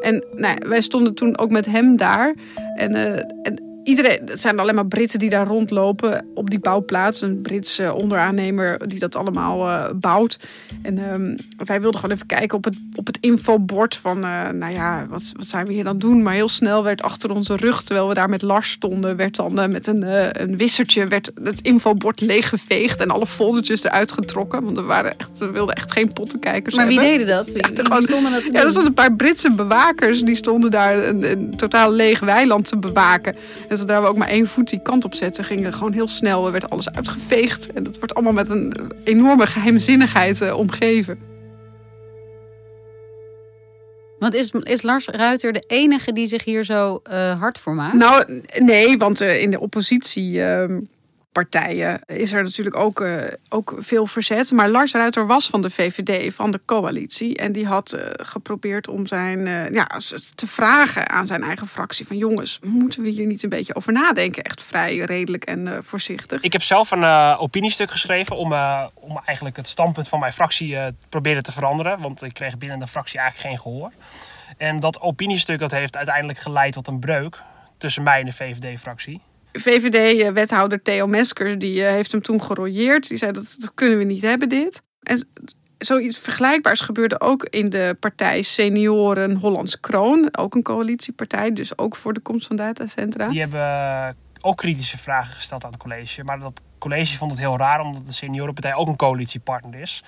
En 0.00 0.24
nou, 0.32 0.58
wij 0.68 0.80
stonden 0.80 1.14
toen 1.14 1.38
ook 1.38 1.50
met 1.50 1.66
hem 1.66 1.96
daar. 1.96 2.34
En, 2.76 2.90
uh, 2.90 3.16
en 3.18 3.69
iedereen, 3.84 4.20
het 4.26 4.40
zijn 4.40 4.58
alleen 4.58 4.74
maar 4.74 4.86
Britten 4.86 5.18
die 5.18 5.30
daar 5.30 5.46
rondlopen 5.46 6.26
op 6.34 6.50
die 6.50 6.58
bouwplaats. 6.58 7.20
Een 7.22 7.40
Britse 7.42 7.94
onderaannemer 7.94 8.88
die 8.88 8.98
dat 8.98 9.16
allemaal 9.16 9.66
uh, 9.66 9.84
bouwt. 9.94 10.38
En 10.82 11.12
um, 11.12 11.36
wij 11.56 11.80
wilden 11.80 12.00
gewoon 12.00 12.14
even 12.14 12.26
kijken 12.26 12.56
op 12.56 12.64
het, 12.64 12.76
op 12.94 13.06
het 13.06 13.18
infobord 13.20 13.96
van, 13.96 14.24
uh, 14.24 14.48
nou 14.48 14.72
ja, 14.72 15.06
wat, 15.08 15.32
wat 15.36 15.48
zijn 15.48 15.66
we 15.66 15.72
hier 15.72 15.84
dan 15.84 15.98
doen? 15.98 16.22
Maar 16.22 16.34
heel 16.34 16.48
snel 16.48 16.84
werd 16.84 17.02
achter 17.02 17.30
onze 17.30 17.56
rug, 17.56 17.82
terwijl 17.82 18.08
we 18.08 18.14
daar 18.14 18.28
met 18.28 18.42
Lars 18.42 18.70
stonden, 18.70 19.16
werd 19.16 19.36
dan 19.36 19.60
uh, 19.60 19.66
met 19.66 19.86
een, 19.86 20.02
een 20.42 20.56
wissertje 20.56 21.06
werd 21.06 21.30
het 21.42 21.60
infobord 21.60 22.20
leeggeveegd 22.20 23.00
en 23.00 23.10
alle 23.10 23.26
foldertjes 23.26 23.84
eruit 23.84 24.12
getrokken. 24.12 24.64
Want 24.64 24.76
we, 24.76 24.82
waren 24.82 25.18
echt, 25.18 25.38
we 25.38 25.50
wilden 25.50 25.74
echt 25.74 25.92
geen 25.92 26.12
pottenkijkers 26.12 26.74
Maar 26.74 26.86
wie 26.86 26.98
hebben. 27.00 27.18
deden 27.18 27.36
dat? 27.36 27.52
Wie, 27.52 27.74
Ja, 27.74 27.82
gewoon- 27.82 28.02
stonden 28.02 28.32
dat 28.32 28.42
Ja, 28.52 28.52
er 28.52 28.60
stonden 28.60 28.86
een 28.86 28.94
paar 28.94 29.14
Britse 29.16 29.52
bewakers. 29.52 30.22
Die 30.22 30.34
stonden 30.34 30.70
daar 30.70 31.04
een, 31.06 31.30
een 31.30 31.56
totaal 31.56 31.92
leeg 31.92 32.20
weiland 32.20 32.68
te 32.68 32.78
bewaken. 32.78 33.36
En 33.70 33.76
zodra 33.76 34.00
we 34.00 34.08
ook 34.08 34.16
maar 34.16 34.28
één 34.28 34.46
voet 34.46 34.68
die 34.68 34.82
kant 34.82 35.04
op 35.04 35.14
zetten, 35.14 35.44
ging 35.44 35.64
er 35.66 35.72
gewoon 35.72 35.92
heel 35.92 36.08
snel, 36.08 36.52
werd 36.52 36.70
alles 36.70 36.90
uitgeveegd. 36.90 37.72
En 37.72 37.82
dat 37.82 37.96
wordt 37.96 38.14
allemaal 38.14 38.32
met 38.32 38.48
een 38.50 38.92
enorme 39.04 39.46
geheimzinnigheid 39.46 40.40
eh, 40.40 40.56
omgeven. 40.56 41.18
Want 44.18 44.34
is, 44.34 44.50
is 44.62 44.82
Lars 44.82 45.06
Ruiter 45.06 45.52
de 45.52 45.64
enige 45.66 46.12
die 46.12 46.26
zich 46.26 46.44
hier 46.44 46.64
zo 46.64 47.00
eh, 47.02 47.40
hard 47.40 47.58
voor 47.58 47.74
maakt? 47.74 47.96
Nou, 47.96 48.42
nee, 48.58 48.98
want 48.98 49.20
eh, 49.20 49.42
in 49.42 49.50
de 49.50 49.60
oppositiepartijen 51.32 52.00
is 52.06 52.32
er 52.32 52.42
natuurlijk 52.42 52.76
ook, 52.76 53.00
eh, 53.00 53.24
ook 53.48 53.74
veel 53.78 54.06
verzet. 54.06 54.50
Maar 54.50 54.68
Lars 54.68 54.92
Ruiter 54.92 55.26
was 55.26 55.48
van 55.48 55.62
de 55.62 55.70
VVD, 55.70 56.34
van 56.34 56.50
de 56.50 56.60
coalitie. 56.64 57.36
En 57.36 57.52
die 57.52 57.66
had 57.66 57.92
eh, 57.92 58.26
geprobeerd 58.26 58.88
om 58.88 59.06
zijn, 59.06 59.46
eh, 59.46 59.70
ja, 59.70 59.86
te 60.34 60.46
vragen 60.46 61.08
aan 61.08 61.26
zijn 61.26 61.42
eigen 61.42 61.66
fractie: 61.66 62.06
van 62.06 62.16
jongens, 62.16 62.58
moeten 62.62 63.02
we 63.02 63.08
hier 63.08 63.26
niet 63.26 63.42
een 63.42 63.48
beetje 63.48 63.74
over 63.74 63.92
nadenken? 63.92 64.42
Echt 64.42 64.62
vrij 64.62 64.96
redelijk 64.96 65.44
en 65.44 65.84
voorzichtig. 65.84 66.42
Ik 66.42 66.52
heb 66.52 66.62
zelf 66.62 66.90
een 66.90 67.04
opiniestuk 67.36 67.90
geschreven 67.90 68.36
om, 68.36 68.52
om 68.94 69.20
eigenlijk 69.24 69.56
het 69.56 69.68
standpunt 69.68 70.08
van 70.08 70.20
mijn 70.20 70.32
fractie 70.32 70.70
te 70.70 70.94
proberen 71.08 71.42
te 71.42 71.52
veranderen. 71.52 72.00
Want 72.00 72.22
ik 72.22 72.34
kreeg 72.34 72.58
binnen 72.58 72.78
de 72.78 72.86
fractie 72.86 73.18
eigenlijk 73.18 73.48
geen 73.48 73.62
gehoor. 73.62 73.92
En 74.56 74.80
dat 74.80 75.00
opiniestuk 75.00 75.58
dat 75.58 75.70
heeft 75.70 75.96
uiteindelijk 75.96 76.38
geleid 76.38 76.72
tot 76.72 76.86
een 76.86 77.00
breuk 77.00 77.42
tussen 77.78 78.02
mij 78.02 78.18
en 78.18 78.24
de 78.24 78.32
VVD-fractie. 78.32 79.20
VVD-wethouder 79.52 80.82
Theo 80.82 81.06
Meskers 81.06 81.58
die 81.58 81.84
eh, 81.84 81.90
heeft 81.92 82.12
hem 82.12 82.22
toen 82.22 82.42
gerooieerd. 82.42 83.08
Die 83.08 83.18
zei 83.18 83.32
dat, 83.32 83.56
dat 83.58 83.74
kunnen 83.74 83.98
we 83.98 84.04
niet 84.04 84.22
hebben 84.22 84.48
dit. 84.48 84.82
En 85.02 85.28
zoiets 85.78 86.18
vergelijkbaars 86.18 86.80
gebeurde 86.80 87.20
ook 87.20 87.44
in 87.44 87.68
de 87.68 87.96
partij 88.00 88.42
Senioren 88.42 89.36
Hollands 89.36 89.80
Kroon. 89.80 90.28
Ook 90.36 90.54
een 90.54 90.62
coalitiepartij, 90.62 91.52
dus 91.52 91.78
ook 91.78 91.96
voor 91.96 92.12
de 92.12 92.20
komst 92.20 92.46
van 92.46 92.56
datacentra. 92.56 93.28
Die 93.28 93.40
hebben 93.40 93.60
eh, 93.60 94.08
ook 94.40 94.56
kritische 94.56 94.98
vragen 94.98 95.34
gesteld 95.34 95.64
aan 95.64 95.70
het 95.70 95.80
college. 95.80 96.24
Maar 96.24 96.38
dat 96.38 96.60
college 96.78 97.16
vond 97.16 97.30
het 97.30 97.40
heel 97.40 97.58
raar 97.58 97.80
omdat 97.80 98.06
de 98.06 98.12
seniorenpartij 98.12 98.74
ook 98.74 98.88
een 98.88 98.96
coalitiepartner 98.96 99.80
is. 99.80 100.02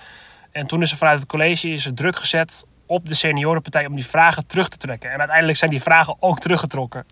En 0.51 0.67
toen 0.67 0.81
is 0.81 0.91
er 0.91 0.97
vanuit 0.97 1.19
het 1.19 1.27
college 1.27 1.69
is 1.69 1.85
er 1.85 1.93
druk 1.93 2.15
gezet 2.15 2.65
op 2.85 3.07
de 3.07 3.13
seniorenpartij 3.13 3.85
om 3.85 3.95
die 3.95 4.05
vragen 4.05 4.47
terug 4.47 4.67
te 4.67 4.77
trekken. 4.77 5.11
En 5.11 5.17
uiteindelijk 5.17 5.57
zijn 5.57 5.71
die 5.71 5.81
vragen 5.81 6.15
ook 6.19 6.39
teruggetrokken. 6.39 7.05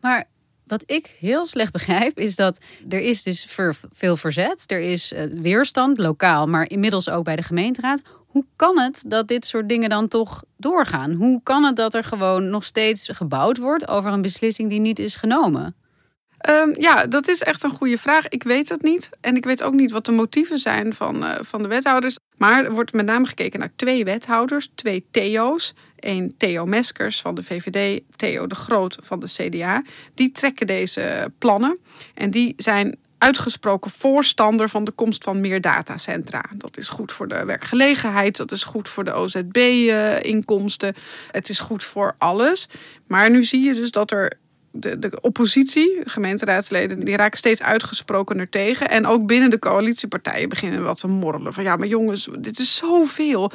Maar 0.00 0.24
wat 0.66 0.82
ik 0.86 1.16
heel 1.18 1.46
slecht 1.46 1.72
begrijp 1.72 2.18
is 2.18 2.36
dat 2.36 2.58
er 2.88 3.00
is 3.00 3.22
dus 3.22 3.46
veel 3.92 4.16
verzet. 4.16 4.64
Er 4.70 4.80
is 4.80 5.12
eh, 5.12 5.24
weerstand, 5.30 5.98
lokaal, 5.98 6.46
maar 6.46 6.70
inmiddels 6.70 7.08
ook 7.08 7.24
bij 7.24 7.36
de 7.36 7.42
gemeenteraad. 7.42 8.02
Hoe 8.26 8.44
kan 8.56 8.78
het 8.78 9.04
dat 9.06 9.28
dit 9.28 9.44
soort 9.44 9.68
dingen 9.68 9.88
dan 9.88 10.08
toch 10.08 10.42
doorgaan? 10.56 11.12
Hoe 11.12 11.40
kan 11.42 11.64
het 11.64 11.76
dat 11.76 11.94
er 11.94 12.04
gewoon 12.04 12.48
nog 12.50 12.64
steeds 12.64 13.08
gebouwd 13.12 13.58
wordt 13.58 13.88
over 13.88 14.12
een 14.12 14.22
beslissing 14.22 14.70
die 14.70 14.80
niet 14.80 14.98
is 14.98 15.16
genomen? 15.16 15.74
Ehm, 16.42 16.80
ja, 16.80 17.06
dat 17.06 17.28
is 17.28 17.42
echt 17.42 17.62
een 17.62 17.70
goede 17.70 17.98
vraag. 17.98 18.28
Ik 18.28 18.42
weet 18.42 18.68
het 18.68 18.82
niet. 18.82 19.10
En 19.20 19.36
ik 19.36 19.44
weet 19.44 19.62
ook 19.62 19.72
niet 19.72 19.90
wat 19.90 20.04
de 20.04 20.12
motieven 20.12 20.58
zijn 20.58 20.94
van, 20.94 21.24
eh, 21.24 21.38
van 21.40 21.62
de 21.62 21.68
wethouders. 21.68 22.18
Maar 22.36 22.64
er 22.64 22.72
wordt 22.72 22.92
met 22.92 23.06
name 23.06 23.26
gekeken 23.26 23.60
naar 23.60 23.72
twee 23.76 24.04
wethouders, 24.04 24.70
twee 24.74 25.06
Theo's. 25.10 25.74
Eén 26.04 26.34
Theo 26.36 26.66
Meskers 26.66 27.20
van 27.20 27.34
de 27.34 27.42
VVD, 27.42 28.02
Theo 28.16 28.46
de 28.46 28.54
Groot 28.54 28.98
van 29.00 29.20
de 29.20 29.26
CDA. 29.26 29.82
Die 30.14 30.32
trekken 30.32 30.66
deze 30.66 31.32
plannen. 31.38 31.78
En 32.14 32.30
die 32.30 32.54
zijn 32.56 32.96
uitgesproken 33.18 33.90
voorstander 33.90 34.68
van 34.68 34.84
de 34.84 34.90
komst 34.90 35.24
van 35.24 35.40
meer 35.40 35.60
datacentra. 35.60 36.44
Dat 36.56 36.76
is 36.76 36.88
goed 36.88 37.12
voor 37.12 37.28
de 37.28 37.44
werkgelegenheid, 37.44 38.36
dat 38.36 38.52
is 38.52 38.64
goed 38.64 38.88
voor 38.88 39.04
de 39.04 39.12
OZB-inkomsten. 39.12 40.94
Het 41.30 41.48
is 41.48 41.58
goed 41.58 41.84
voor 41.84 42.14
alles. 42.18 42.68
Maar 43.06 43.30
nu 43.30 43.44
zie 43.44 43.64
je 43.64 43.74
dus 43.74 43.90
dat 43.90 44.10
er 44.10 44.32
de, 44.72 45.18
oppositie, 45.20 46.00
gemeenteraadsleden, 46.04 47.04
die 47.04 47.16
raken 47.16 47.38
steeds 47.38 47.62
uitgesprokener 47.62 48.48
tegen. 48.48 48.90
En 48.90 49.06
ook 49.06 49.26
binnen 49.26 49.50
de 49.50 49.58
coalitiepartijen 49.58 50.48
beginnen 50.48 50.82
wat 50.82 51.00
te 51.00 51.06
morrelen. 51.06 51.52
Van 51.52 51.64
ja, 51.64 51.76
maar 51.76 51.88
jongens, 51.88 52.28
dit 52.38 52.58
is 52.58 52.76
zoveel. 52.76 53.52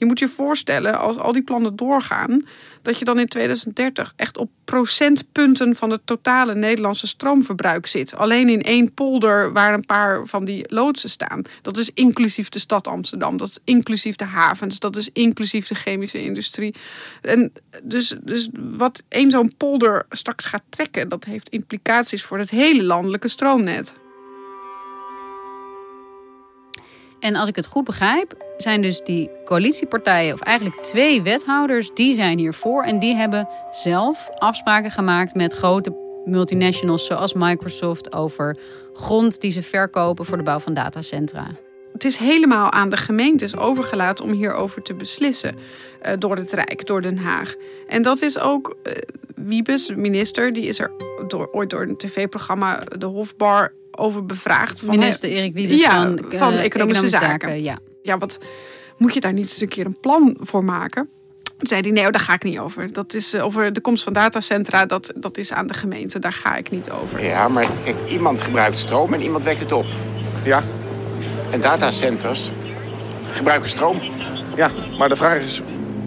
Je 0.00 0.06
moet 0.06 0.18
je 0.18 0.28
voorstellen, 0.28 0.98
als 0.98 1.16
al 1.16 1.32
die 1.32 1.42
plannen 1.42 1.76
doorgaan, 1.76 2.46
dat 2.82 2.98
je 2.98 3.04
dan 3.04 3.18
in 3.18 3.26
2030 3.26 4.12
echt 4.16 4.38
op 4.38 4.50
procentpunten 4.64 5.76
van 5.76 5.90
het 5.90 6.00
totale 6.04 6.54
Nederlandse 6.54 7.06
stroomverbruik 7.06 7.86
zit. 7.86 8.14
Alleen 8.14 8.48
in 8.48 8.62
één 8.62 8.94
polder 8.94 9.52
waar 9.52 9.74
een 9.74 9.86
paar 9.86 10.26
van 10.26 10.44
die 10.44 10.64
loodsen 10.68 11.10
staan. 11.10 11.42
Dat 11.62 11.76
is 11.76 11.90
inclusief 11.94 12.48
de 12.48 12.58
stad 12.58 12.86
Amsterdam, 12.86 13.36
dat 13.36 13.48
is 13.48 13.58
inclusief 13.64 14.16
de 14.16 14.24
havens, 14.24 14.78
dat 14.78 14.96
is 14.96 15.10
inclusief 15.12 15.66
de 15.66 15.74
chemische 15.74 16.22
industrie. 16.22 16.74
En 17.22 17.52
dus, 17.82 18.14
dus 18.22 18.48
wat 18.54 19.02
één 19.08 19.30
zo'n 19.30 19.54
polder 19.56 20.06
straks 20.10 20.44
gaat 20.44 20.64
trekken, 20.68 21.08
dat 21.08 21.24
heeft 21.24 21.48
implicaties 21.48 22.24
voor 22.24 22.38
het 22.38 22.50
hele 22.50 22.82
landelijke 22.82 23.28
stroomnet. 23.28 23.94
En 27.20 27.36
als 27.36 27.48
ik 27.48 27.56
het 27.56 27.66
goed 27.66 27.84
begrijp, 27.84 28.34
zijn 28.56 28.82
dus 28.82 29.00
die 29.00 29.30
coalitiepartijen, 29.44 30.34
of 30.34 30.40
eigenlijk 30.40 30.82
twee 30.82 31.22
wethouders, 31.22 31.90
die 31.94 32.14
zijn 32.14 32.38
hiervoor. 32.38 32.82
En 32.82 32.98
die 32.98 33.14
hebben 33.14 33.48
zelf 33.70 34.28
afspraken 34.38 34.90
gemaakt 34.90 35.34
met 35.34 35.52
grote 35.52 36.08
multinationals 36.24 37.06
zoals 37.06 37.32
Microsoft 37.34 38.12
over 38.12 38.56
grond 38.92 39.40
die 39.40 39.50
ze 39.50 39.62
verkopen 39.62 40.24
voor 40.24 40.36
de 40.36 40.42
bouw 40.42 40.58
van 40.58 40.74
datacentra. 40.74 41.46
Het 41.92 42.04
is 42.04 42.16
helemaal 42.16 42.70
aan 42.70 42.90
de 42.90 42.96
gemeentes 42.96 43.56
overgelaten 43.56 44.24
om 44.24 44.32
hierover 44.32 44.82
te 44.82 44.94
beslissen. 44.94 45.54
eh, 46.00 46.12
door 46.18 46.36
het 46.36 46.52
Rijk, 46.52 46.86
door 46.86 47.02
Den 47.02 47.18
Haag. 47.18 47.54
En 47.88 48.02
dat 48.02 48.22
is 48.22 48.38
ook 48.38 48.76
eh, 48.82 48.92
Wiebes, 49.34 49.94
minister, 49.94 50.52
die 50.52 50.64
is 50.64 50.78
er 50.78 50.90
door, 51.26 51.48
ooit 51.52 51.70
door 51.70 51.82
een 51.82 51.96
tv-programma 51.96 52.82
De 52.98 53.06
Hofbar 53.06 53.72
over 53.90 54.26
bevraagd. 54.26 54.80
Van, 54.80 54.88
Minister 54.88 55.30
Erik 55.30 55.54
Wiebes 55.54 55.80
Ja, 55.80 56.02
van, 56.02 56.30
eh, 56.30 56.38
van 56.38 56.52
Economische 56.52 57.08
Zaken. 57.08 57.62
Ja. 57.62 57.78
ja, 58.02 58.18
wat 58.18 58.38
moet 58.96 59.14
je 59.14 59.20
daar 59.20 59.32
niet 59.32 59.42
eens 59.42 59.60
een 59.60 59.68
keer 59.68 59.86
een 59.86 60.00
plan 60.00 60.36
voor 60.40 60.64
maken? 60.64 61.08
Toen 61.44 61.68
zei 61.68 61.80
hij, 61.80 61.90
nee, 61.90 62.06
oh, 62.06 62.10
daar 62.10 62.20
ga 62.20 62.34
ik 62.34 62.42
niet 62.42 62.58
over. 62.58 62.92
Dat 62.92 63.14
is 63.14 63.32
eh, 63.34 63.44
over 63.44 63.72
de 63.72 63.80
komst 63.80 64.04
van 64.04 64.12
datacentra, 64.12 64.86
dat, 64.86 65.12
dat 65.16 65.38
is 65.38 65.52
aan 65.52 65.66
de 65.66 65.74
gemeente. 65.74 66.18
Daar 66.18 66.32
ga 66.32 66.56
ik 66.56 66.70
niet 66.70 66.90
over. 66.90 67.24
Ja, 67.24 67.48
maar 67.48 67.66
kijk, 67.84 67.96
iemand 68.08 68.42
gebruikt 68.42 68.78
stroom 68.78 69.14
en 69.14 69.22
iemand 69.22 69.44
wekt 69.44 69.60
het 69.60 69.72
op. 69.72 69.86
Ja, 70.44 70.62
En 71.50 71.60
datacenters 71.60 72.50
gebruiken 73.32 73.68
stroom. 73.68 73.98
ja, 74.56 74.70
maar 74.98 75.08
de 75.08 75.16
vraag 75.16 75.40
is, 75.40 75.60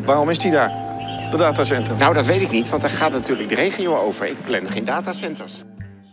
waarom 0.06 0.30
is 0.30 0.40
die 0.40 0.52
daar? 0.52 0.82
De 1.32 1.38
datacentrum. 1.38 1.98
Nou, 1.98 2.14
dat 2.14 2.26
weet 2.26 2.42
ik 2.42 2.52
niet, 2.52 2.70
want 2.70 2.82
daar 2.82 2.92
gaat 2.92 3.12
natuurlijk 3.12 3.50
de 3.50 3.56
regio 3.56 3.96
over. 3.98 4.26
Ik 4.26 4.36
plan 4.46 4.68
geen 4.70 4.86
datacenters. 4.86 5.64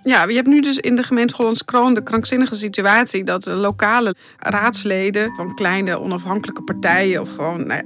Ja, 0.04 0.28
je 0.28 0.34
hebt 0.34 0.48
nu 0.48 0.60
dus 0.60 0.78
in 0.78 0.96
de 0.96 1.02
gemeente 1.02 1.34
Hollands 1.36 1.64
Kroon 1.64 1.94
de 1.94 2.02
krankzinnige 2.02 2.54
situatie 2.54 3.24
dat 3.24 3.46
lokale 3.46 4.14
raadsleden 4.38 5.34
van 5.36 5.54
kleine 5.54 6.00
onafhankelijke 6.00 6.62
partijen 6.62 7.20
of 7.20 7.34
gewoon, 7.34 7.66
nou 7.66 7.82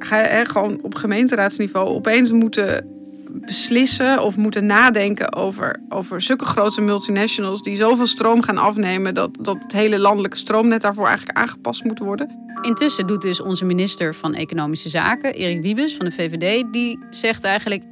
gewoon 0.47 0.78
op 0.83 0.94
gemeenteraadsniveau 0.94 1.88
opeens 1.88 2.30
moeten 2.30 2.94
beslissen 3.40 4.23
of 4.23 4.37
moeten 4.37 4.66
nadenken 4.66 5.33
over, 5.35 5.80
over 5.88 6.23
zulke 6.23 6.44
grote 6.44 6.80
multinationals 6.80 7.62
die 7.62 7.76
zoveel 7.76 8.06
stroom 8.06 8.42
gaan 8.42 8.59
afnemen 8.59 9.14
dat, 9.14 9.30
dat 9.40 9.56
het 9.62 9.73
hele 9.73 9.99
landelijke 9.99 10.37
stroomnet 10.37 10.80
daarvoor 10.80 11.06
eigenlijk 11.06 11.38
aangepast 11.38 11.85
moet 11.85 11.99
worden. 11.99 12.42
Intussen 12.62 13.06
doet 13.06 13.23
dus 13.23 13.40
onze 13.40 13.64
minister 13.64 14.14
van 14.14 14.35
Economische 14.35 14.88
Zaken, 14.88 15.35
Erik 15.35 15.62
Wiebes 15.62 15.97
van 15.97 16.04
de 16.04 16.12
VVD, 16.12 16.73
die 16.73 16.99
zegt 17.11 17.44
eigenlijk: 17.44 17.83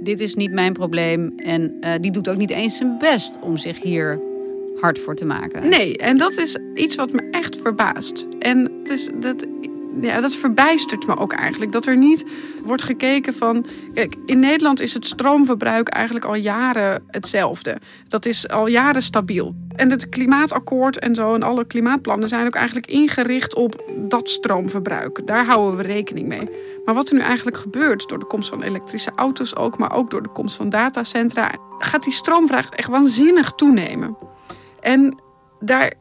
dit 0.00 0.20
is 0.20 0.34
niet 0.34 0.52
mijn 0.52 0.72
probleem. 0.72 1.32
En 1.36 1.76
uh, 1.80 1.94
die 2.00 2.10
doet 2.10 2.28
ook 2.28 2.36
niet 2.36 2.50
eens 2.50 2.76
zijn 2.76 2.98
best 2.98 3.38
om 3.40 3.56
zich 3.56 3.82
hier 3.82 4.20
hard 4.80 4.98
voor 4.98 5.14
te 5.14 5.24
maken. 5.24 5.68
Nee, 5.68 5.96
en 5.96 6.18
dat 6.18 6.36
is 6.36 6.58
iets 6.74 6.96
wat 6.96 7.12
me 7.12 7.28
echt 7.30 7.56
verbaast. 7.56 8.26
En 8.38 8.72
het 8.82 8.90
is, 8.90 9.10
dat, 9.20 9.46
ja, 10.00 10.20
dat 10.20 10.34
verbijstert 10.34 11.06
me 11.06 11.16
ook 11.16 11.32
eigenlijk. 11.32 11.72
Dat 11.72 11.86
er 11.86 11.96
niet 11.96 12.24
wordt 12.64 12.82
gekeken 12.82 13.34
van. 13.34 13.66
Kijk, 13.94 14.14
in 14.26 14.38
Nederland 14.38 14.80
is 14.80 14.94
het 14.94 15.06
stroomverbruik 15.06 15.88
eigenlijk 15.88 16.24
al 16.24 16.34
jaren 16.34 17.02
hetzelfde. 17.06 17.78
Dat 18.08 18.26
is 18.26 18.48
al 18.48 18.66
jaren 18.66 19.02
stabiel. 19.02 19.54
En 19.76 19.90
het 19.90 20.08
klimaatakkoord 20.08 20.98
en 20.98 21.14
zo 21.14 21.34
en 21.34 21.42
alle 21.42 21.64
klimaatplannen 21.64 22.28
zijn 22.28 22.46
ook 22.46 22.54
eigenlijk 22.54 22.86
ingericht 22.86 23.54
op 23.54 23.82
dat 23.96 24.30
stroomverbruik. 24.30 25.26
Daar 25.26 25.46
houden 25.46 25.76
we 25.76 25.82
rekening 25.82 26.28
mee. 26.28 26.48
Maar 26.84 26.94
wat 26.94 27.08
er 27.08 27.14
nu 27.14 27.20
eigenlijk 27.20 27.56
gebeurt 27.56 28.08
door 28.08 28.18
de 28.18 28.26
komst 28.26 28.48
van 28.48 28.62
elektrische 28.62 29.12
auto's 29.16 29.56
ook, 29.56 29.78
maar 29.78 29.92
ook 29.92 30.10
door 30.10 30.22
de 30.22 30.28
komst 30.28 30.56
van 30.56 30.68
datacentra, 30.68 31.54
gaat 31.78 32.02
die 32.02 32.12
stroomvraag 32.12 32.68
echt 32.68 32.88
waanzinnig 32.88 33.52
toenemen. 33.52 34.16
En 34.80 35.18
daar, 35.60 35.92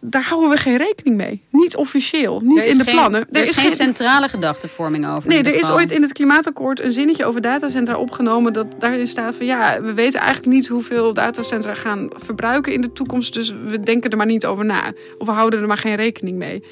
daar 0.00 0.22
houden 0.22 0.50
we 0.50 0.56
geen 0.56 0.76
rekening 0.76 1.16
mee. 1.16 1.42
Niet 1.50 1.76
officieel, 1.76 2.40
niet 2.44 2.64
in 2.64 2.78
de 2.78 2.84
plannen. 2.84 3.26
Er, 3.32 3.42
is, 3.42 3.56
geen 3.56 3.70
centrale 3.70 4.28
gedachtenvorming 4.28 5.08
over. 5.08 5.28
Nee, 5.28 5.42
er 5.42 5.54
is 5.54 5.70
ooit 5.70 5.90
in 5.90 6.02
het 6.02 6.12
klimaatakkoord 6.12 6.80
een 6.80 6.92
zinnetje 6.92 7.24
over 7.24 7.40
datacentra 7.40 7.96
opgenomen. 7.96 8.52
Dat 8.52 8.66
daarin 8.78 9.08
staat 9.08 9.34
van 9.34 9.46
ja, 9.46 9.82
we 9.82 9.94
weten 9.94 10.20
eigenlijk 10.20 10.52
niet 10.52 10.68
hoeveel 10.68 11.12
datacentra 11.12 11.74
gaan 11.74 12.10
verbruiken 12.14 12.72
in 12.72 12.80
de 12.80 12.92
toekomst. 12.92 13.34
Dus 13.34 13.54
we 13.66 13.80
denken 13.80 14.10
er 14.10 14.16
maar 14.16 14.26
niet 14.26 14.46
over 14.46 14.64
na. 14.64 14.92
Of 15.18 15.26
we 15.26 15.32
houden 15.32 15.60
er 15.60 15.66
maar 15.66 15.78
geen 15.78 15.96
rekening 15.96 16.36
mee. 16.36 16.62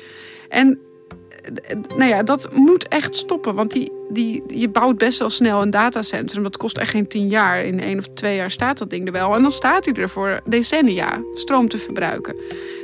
En 0.49 0.79
nou 1.97 2.11
ja, 2.11 2.23
dat 2.23 2.55
moet 2.55 2.89
echt 2.89 3.17
stoppen. 3.17 3.55
Want 3.55 3.73
die, 3.73 3.93
die, 4.09 4.43
je 4.47 4.69
bouwt 4.69 4.99
best 4.99 5.19
wel 5.19 5.31
snel 5.31 5.63
een 5.63 5.71
datacentrum. 5.71 6.43
Dat 6.43 6.57
kost 6.57 6.79
echt 6.79 6.91
geen 6.91 7.09
tien 7.09 7.29
jaar. 7.29 7.65
In 7.65 7.81
één 7.81 7.99
of 7.99 8.09
twee 8.15 8.37
jaar 8.37 8.51
staat 8.51 8.79
dat 8.79 8.91
ding 8.91 9.07
er 9.07 9.13
wel. 9.13 9.35
En 9.35 9.43
dan 9.43 9.53
staat 9.53 9.85
hij 9.85 9.95
er 9.95 10.09
voor 10.09 10.41
decennia 10.45 11.23
stroom 11.35 11.69
te 11.69 11.79
verbruiken. 11.79 12.37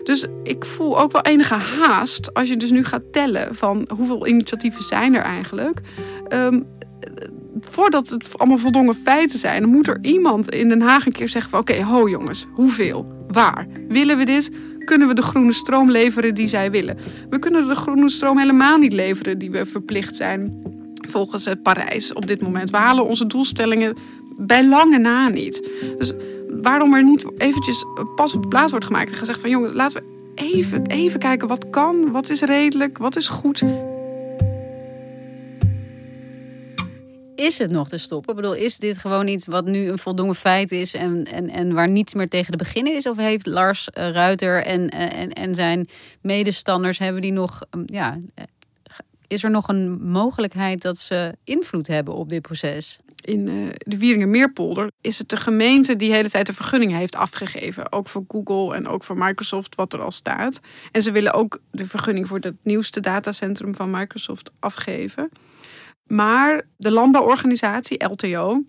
Dus 0.02 0.26
ik 0.42 0.64
voel 0.64 1.00
ook 1.00 1.12
wel 1.12 1.22
enige 1.22 1.54
haast 1.54 2.34
als 2.34 2.48
je 2.48 2.56
dus 2.56 2.70
nu 2.70 2.84
gaat 2.84 3.12
tellen 3.12 3.54
van 3.54 3.88
hoeveel 3.96 4.26
initiatieven 4.26 4.82
zijn 4.82 5.14
er 5.14 5.22
eigenlijk. 5.22 5.80
Um, 6.28 6.66
voordat 7.60 8.08
het 8.08 8.38
allemaal 8.38 8.58
voldongen 8.58 8.94
feiten 8.94 9.38
zijn, 9.38 9.68
moet 9.68 9.88
er 9.88 9.98
iemand 10.02 10.50
in 10.50 10.68
Den 10.68 10.80
Haag 10.80 11.06
een 11.06 11.12
keer 11.12 11.28
zeggen 11.28 11.50
van 11.50 11.60
oké, 11.60 11.82
ho 11.82 12.08
jongens, 12.08 12.46
hoeveel? 12.52 13.24
Waar? 13.28 13.66
Willen 13.88 14.18
we 14.18 14.24
dit? 14.24 14.50
Kunnen 14.84 15.08
we 15.08 15.14
de 15.14 15.22
groene 15.22 15.52
stroom 15.52 15.90
leveren 15.90 16.34
die 16.34 16.48
zij 16.48 16.70
willen. 16.70 16.96
We 17.30 17.38
kunnen 17.38 17.68
de 17.68 17.74
groene 17.74 18.08
stroom 18.08 18.38
helemaal 18.38 18.78
niet 18.78 18.92
leveren 18.92 19.38
die 19.38 19.50
we 19.50 19.66
verplicht 19.66 20.16
zijn 20.16 20.62
volgens 21.08 21.44
het 21.44 21.62
Parijs 21.62 22.12
op 22.12 22.26
dit 22.26 22.42
moment. 22.42 22.70
We 22.70 22.76
halen 22.76 23.06
onze 23.06 23.26
doelstellingen 23.26 23.96
bij 24.36 24.66
lange 24.66 24.98
na 24.98 25.28
niet. 25.28 25.68
Dus 25.98 26.12
waarom 26.62 26.94
er 26.94 27.04
niet 27.04 27.40
eventjes 27.40 27.84
pas 28.14 28.34
op 28.34 28.48
plaats 28.48 28.70
wordt 28.70 28.86
gemaakt 28.86 29.10
en 29.10 29.16
gezegd 29.16 29.40
van 29.40 29.50
jongens, 29.50 29.72
laten 29.72 30.02
we 30.02 30.12
even, 30.34 30.86
even 30.86 31.18
kijken 31.20 31.48
wat 31.48 31.70
kan, 31.70 32.10
wat 32.10 32.30
is 32.30 32.40
redelijk, 32.40 32.98
wat 32.98 33.16
is 33.16 33.28
goed. 33.28 33.62
Is 37.34 37.58
het 37.58 37.70
nog 37.70 37.88
te 37.88 37.98
stoppen? 37.98 38.30
Ik 38.30 38.40
bedoel, 38.40 38.54
is 38.54 38.78
dit 38.78 38.98
gewoon 38.98 39.28
iets 39.28 39.46
wat 39.46 39.64
nu 39.64 39.88
een 39.88 39.98
voldongen 39.98 40.34
feit 40.34 40.72
is 40.72 40.94
en, 40.94 41.24
en, 41.24 41.50
en 41.50 41.72
waar 41.72 41.88
niets 41.88 42.14
meer 42.14 42.28
tegen 42.28 42.50
te 42.50 42.56
beginnen 42.56 42.94
is? 42.94 43.06
Of 43.06 43.16
heeft 43.16 43.46
Lars 43.46 43.88
uh, 43.94 44.10
Ruiter 44.10 44.62
en, 44.62 44.80
uh, 44.94 45.20
en, 45.20 45.32
en 45.32 45.54
zijn 45.54 45.88
medestanders, 46.20 46.98
hebben 46.98 47.22
die 47.22 47.32
nog, 47.32 47.60
um, 47.70 47.82
ja, 47.86 48.18
is 49.28 49.44
er 49.44 49.50
nog 49.50 49.68
een 49.68 50.02
mogelijkheid 50.02 50.82
dat 50.82 50.98
ze 50.98 51.34
invloed 51.44 51.86
hebben 51.86 52.14
op 52.14 52.28
dit 52.28 52.42
proces? 52.42 52.98
In 53.24 53.48
uh, 53.48 53.68
de 53.78 53.98
Wieringen-Meerpolder 53.98 54.90
is 55.00 55.18
het 55.18 55.28
de 55.28 55.36
gemeente 55.36 55.96
die 55.96 56.08
de 56.08 56.14
hele 56.14 56.30
tijd 56.30 56.46
de 56.46 56.52
vergunningen 56.52 56.98
heeft 56.98 57.16
afgegeven. 57.16 57.92
Ook 57.92 58.08
voor 58.08 58.24
Google 58.28 58.74
en 58.76 58.86
ook 58.86 59.04
voor 59.04 59.18
Microsoft, 59.18 59.74
wat 59.74 59.92
er 59.92 60.00
al 60.00 60.10
staat. 60.10 60.60
En 60.92 61.02
ze 61.02 61.12
willen 61.12 61.32
ook 61.32 61.60
de 61.70 61.86
vergunning 61.86 62.28
voor 62.28 62.38
het 62.38 62.56
nieuwste 62.62 63.00
datacentrum 63.00 63.74
van 63.74 63.90
Microsoft 63.90 64.50
afgeven. 64.58 65.30
Maar 66.06 66.62
de 66.76 66.90
landbouworganisatie, 66.90 68.04
LTO, 68.04 68.62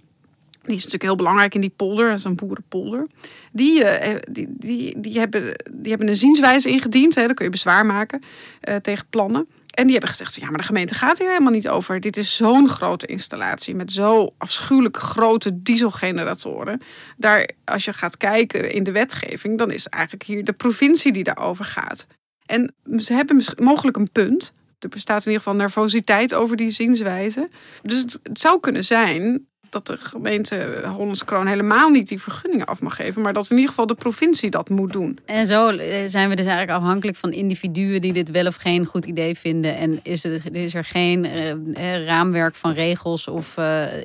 die 0.65 0.75
is 0.75 0.83
natuurlijk 0.83 1.03
heel 1.03 1.15
belangrijk 1.15 1.55
in 1.55 1.61
die 1.61 1.73
polder, 1.75 2.09
dat 2.09 2.17
is 2.17 2.23
een 2.23 2.35
boerenpolder. 2.35 3.07
Die, 3.51 3.79
uh, 3.79 4.15
die, 4.31 4.47
die, 4.49 4.99
die, 4.99 5.19
hebben, 5.19 5.43
die 5.71 5.89
hebben 5.89 6.07
een 6.07 6.15
zienswijze 6.15 6.69
ingediend, 6.69 7.15
hè, 7.15 7.25
daar 7.25 7.33
kun 7.33 7.45
je 7.45 7.51
bezwaar 7.51 7.85
maken 7.85 8.21
uh, 8.69 8.75
tegen 8.75 9.05
plannen. 9.09 9.47
En 9.75 9.83
die 9.83 9.91
hebben 9.91 10.09
gezegd: 10.09 10.35
ja, 10.35 10.49
maar 10.49 10.57
de 10.57 10.65
gemeente 10.65 10.93
gaat 10.93 11.17
hier 11.17 11.29
helemaal 11.29 11.51
niet 11.51 11.69
over. 11.69 11.99
Dit 11.99 12.17
is 12.17 12.35
zo'n 12.35 12.69
grote 12.69 13.05
installatie 13.05 13.75
met 13.75 13.91
zo 13.91 14.33
afschuwelijk 14.37 14.97
grote 14.97 15.61
dieselgeneratoren. 15.61 16.81
Daar, 17.17 17.49
als 17.63 17.85
je 17.85 17.93
gaat 17.93 18.17
kijken 18.17 18.71
in 18.71 18.83
de 18.83 18.91
wetgeving, 18.91 19.57
dan 19.57 19.71
is 19.71 19.87
eigenlijk 19.87 20.23
hier 20.23 20.43
de 20.43 20.53
provincie 20.53 21.11
die 21.11 21.23
daarover 21.23 21.65
gaat. 21.65 22.07
En 22.45 22.73
ze 22.97 23.13
hebben 23.13 23.43
mogelijk 23.57 23.97
een 23.97 24.11
punt, 24.11 24.53
er 24.85 24.91
bestaat 24.91 25.25
in 25.25 25.31
ieder 25.31 25.43
geval 25.43 25.59
nervositeit 25.59 26.33
over 26.33 26.57
die 26.57 26.71
zienswijze. 26.71 27.49
Dus 27.83 28.01
het, 28.01 28.19
zou 28.33 28.59
kunnen 28.59 28.85
zijn 28.85 29.47
dat 29.69 29.87
de 29.87 29.97
gemeente 29.97 30.81
Hollands 30.83 31.25
Kroon 31.25 31.47
helemaal 31.47 31.89
niet 31.89 32.07
die 32.07 32.21
vergunningen 32.21 32.65
af 32.65 32.81
mag 32.81 32.95
geven, 32.95 33.21
maar 33.21 33.33
dat 33.33 33.49
in 33.49 33.55
ieder 33.55 33.69
geval 33.69 33.87
de 33.87 33.95
provincie 33.95 34.49
dat 34.49 34.69
moet 34.69 34.93
doen. 34.93 35.19
En 35.25 35.45
zo 35.45 35.69
eh, 35.69 36.03
zijn 36.05 36.29
we 36.29 36.35
dus 36.35 36.45
eigenlijk 36.45 36.77
afhankelijk 36.77 37.17
van 37.17 37.31
individuen 37.31 38.01
die 38.01 38.13
dit 38.13 38.31
wel 38.31 38.45
of 38.45 38.55
geen 38.55 38.85
goed 38.85 39.05
idee 39.05 39.35
vinden. 39.35 39.77
En 39.77 39.99
is, 40.03 40.25
is 40.51 40.73
er 40.73 40.83
geen 40.83 41.25
uh, 41.25 42.05
raamwerk 42.05 42.55
van 42.55 42.71
regels 42.71 43.27
of 43.27 43.55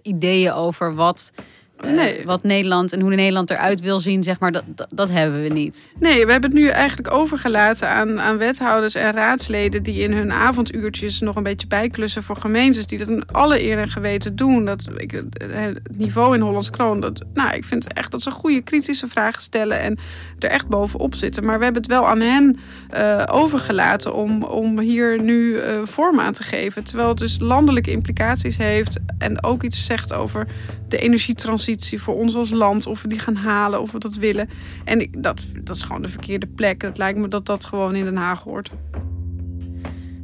ideeën 0.03 0.53
over 0.53 0.95
wat 0.95 1.31
eh, 1.35 1.45
nee. 1.87 2.23
wat 2.25 2.43
Nederland 2.43 2.93
en 2.93 3.01
hoe 3.01 3.15
Nederland 3.15 3.51
eruit 3.51 3.81
wil 3.81 4.01
zien, 4.01 4.23
zeg 4.23 4.41
maar, 4.41 4.53
dat, 4.53 4.65
dat, 4.91 5.11
hebben 5.11 5.43
we 5.43 5.49
niet. 5.49 5.91
Nee, 5.99 6.27
we 6.27 6.33
hebben 6.33 6.51
het 6.51 6.59
nu 6.59 6.67
eigenlijk 6.67 7.13
overgelaten 7.13 7.89
aan, 7.89 8.21
aan 8.21 8.39
wethouders 8.39 8.95
en 8.95 9.13
raadsleden 9.13 9.83
die 9.83 10.03
in 10.03 10.13
hun 10.13 10.33
avonduurtjes 10.33 11.21
nog 11.21 11.37
een 11.37 11.43
beetje 11.43 11.67
bijklussen 11.67 12.23
voor 12.23 12.37
gemeentes, 12.37 12.87
die 12.87 12.99
dat 12.99 13.09
in 13.09 13.27
alle 13.27 13.63
eer 13.63 13.79
en 13.79 13.89
geweten 13.89 14.37
doen. 14.37 14.65
Dat, 14.65 14.85
ik, 14.97 15.11
het 15.11 15.97
niveau 15.97 16.35
in 16.35 16.41
Hollands 16.41 16.71
Kroon, 16.71 17.01
dat, 17.01 17.23
nou, 17.35 17.55
ik 17.55 17.65
vind 17.65 17.93
echt 17.93 18.11
dat 18.11 18.23
ze 18.23 18.31
goede 18.31 18.61
kritische 18.61 19.09
vragen 19.09 19.43
stellen 19.43 19.81
en 19.81 19.99
er 20.39 20.51
echt 20.51 20.69
bovenop 20.69 21.15
zitten. 21.15 21.45
Maar 21.45 21.59
we 21.59 21.65
hebben 21.65 21.83
het 21.83 21.91
wel 21.91 22.09
aan 22.09 22.21
hen 22.21 22.59
uh, 22.95 23.25
overgelaten 23.31 24.15
om, 24.15 24.43
om 24.43 24.79
hier 24.79 25.23
nu 25.23 25.53
uh, 25.53 25.63
vorm 25.85 26.21
aan 26.21 26.33
te 26.33 26.43
geven. 26.43 26.85
Terwijl 26.85 27.09
het 27.09 27.19
dus 27.19 27.39
landelijke 27.41 27.91
implicaties 27.91 28.57
heeft 28.57 28.99
en 29.19 29.45
ook 29.45 29.63
iets 29.63 29.85
zegt 29.85 30.13
over 30.13 30.47
de 30.91 30.99
energietransitie 30.99 32.01
voor 32.03 32.15
ons 32.15 32.35
als 32.35 32.51
land. 32.51 32.87
Of 32.87 33.03
we 33.03 33.09
die 33.09 33.19
gaan 33.19 33.37
halen, 33.37 33.81
of 33.81 33.93
we 33.93 33.99
dat 33.99 34.15
willen. 34.15 34.49
En 34.85 35.01
ik, 35.01 35.23
dat, 35.23 35.43
dat 35.63 35.77
is 35.77 35.83
gewoon 35.83 36.03
de 36.03 36.09
verkeerde 36.09 36.47
plek. 36.47 36.83
Het 36.83 36.99
lijkt 36.99 37.19
me 37.19 37.29
dat 37.29 37.47
dat 37.47 37.65
gewoon 37.67 37.95
in 37.95 38.05
Den 38.05 38.17
Haag 38.17 38.43
hoort. 38.43 38.71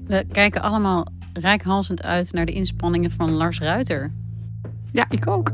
We 0.07 0.25
kijken 0.33 0.63
allemaal 0.63 1.07
rijkhalsend 1.33 2.03
uit 2.03 2.33
naar 2.33 2.47
de 2.47 2.53
inspanningen 2.53 3.11
van 3.11 3.31
Lars 3.31 3.59
Ruiter. 3.59 4.13
Ja, 4.93 5.05
ik 5.09 5.27
ook. 5.27 5.53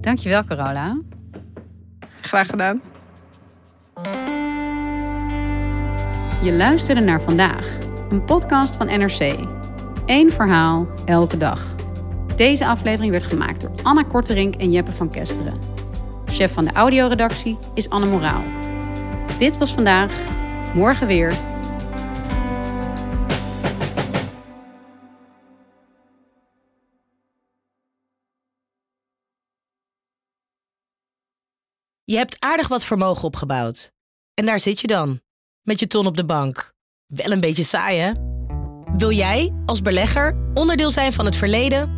Dankjewel, 0.00 0.44
Carola. 0.44 0.98
Graag 2.20 2.46
gedaan. 2.46 2.80
Je 6.42 6.52
luisterde 6.52 7.00
naar 7.00 7.20
vandaag, 7.20 7.78
een 8.10 8.24
podcast 8.24 8.76
van 8.76 8.86
NRC. 8.86 9.38
Eén 10.06 10.30
verhaal, 10.30 10.88
elke 11.04 11.36
dag. 11.36 11.77
Deze 12.38 12.66
aflevering 12.66 13.12
werd 13.12 13.24
gemaakt 13.24 13.60
door 13.60 13.70
Anna 13.82 14.02
Korterink 14.02 14.54
en 14.54 14.72
Jeppe 14.72 14.92
van 14.92 15.10
Kesteren. 15.10 15.58
Chef 16.26 16.52
van 16.52 16.64
de 16.64 16.72
audioredactie 16.72 17.58
is 17.74 17.90
Anne 17.90 18.06
Moraal. 18.06 18.42
Dit 19.38 19.58
was 19.58 19.72
vandaag, 19.72 20.12
morgen 20.74 21.06
weer. 21.06 21.30
Je 32.04 32.16
hebt 32.16 32.36
aardig 32.38 32.68
wat 32.68 32.84
vermogen 32.84 33.24
opgebouwd. 33.24 33.92
En 34.34 34.46
daar 34.46 34.60
zit 34.60 34.80
je 34.80 34.86
dan, 34.86 35.20
met 35.62 35.80
je 35.80 35.86
ton 35.86 36.06
op 36.06 36.16
de 36.16 36.24
bank. 36.24 36.74
Wel 37.06 37.30
een 37.30 37.40
beetje 37.40 37.64
saai, 37.64 37.98
hè? 37.98 38.12
Wil 38.96 39.10
jij, 39.10 39.54
als 39.66 39.82
belegger, 39.82 40.36
onderdeel 40.54 40.90
zijn 40.90 41.12
van 41.12 41.24
het 41.24 41.36
verleden 41.36 41.97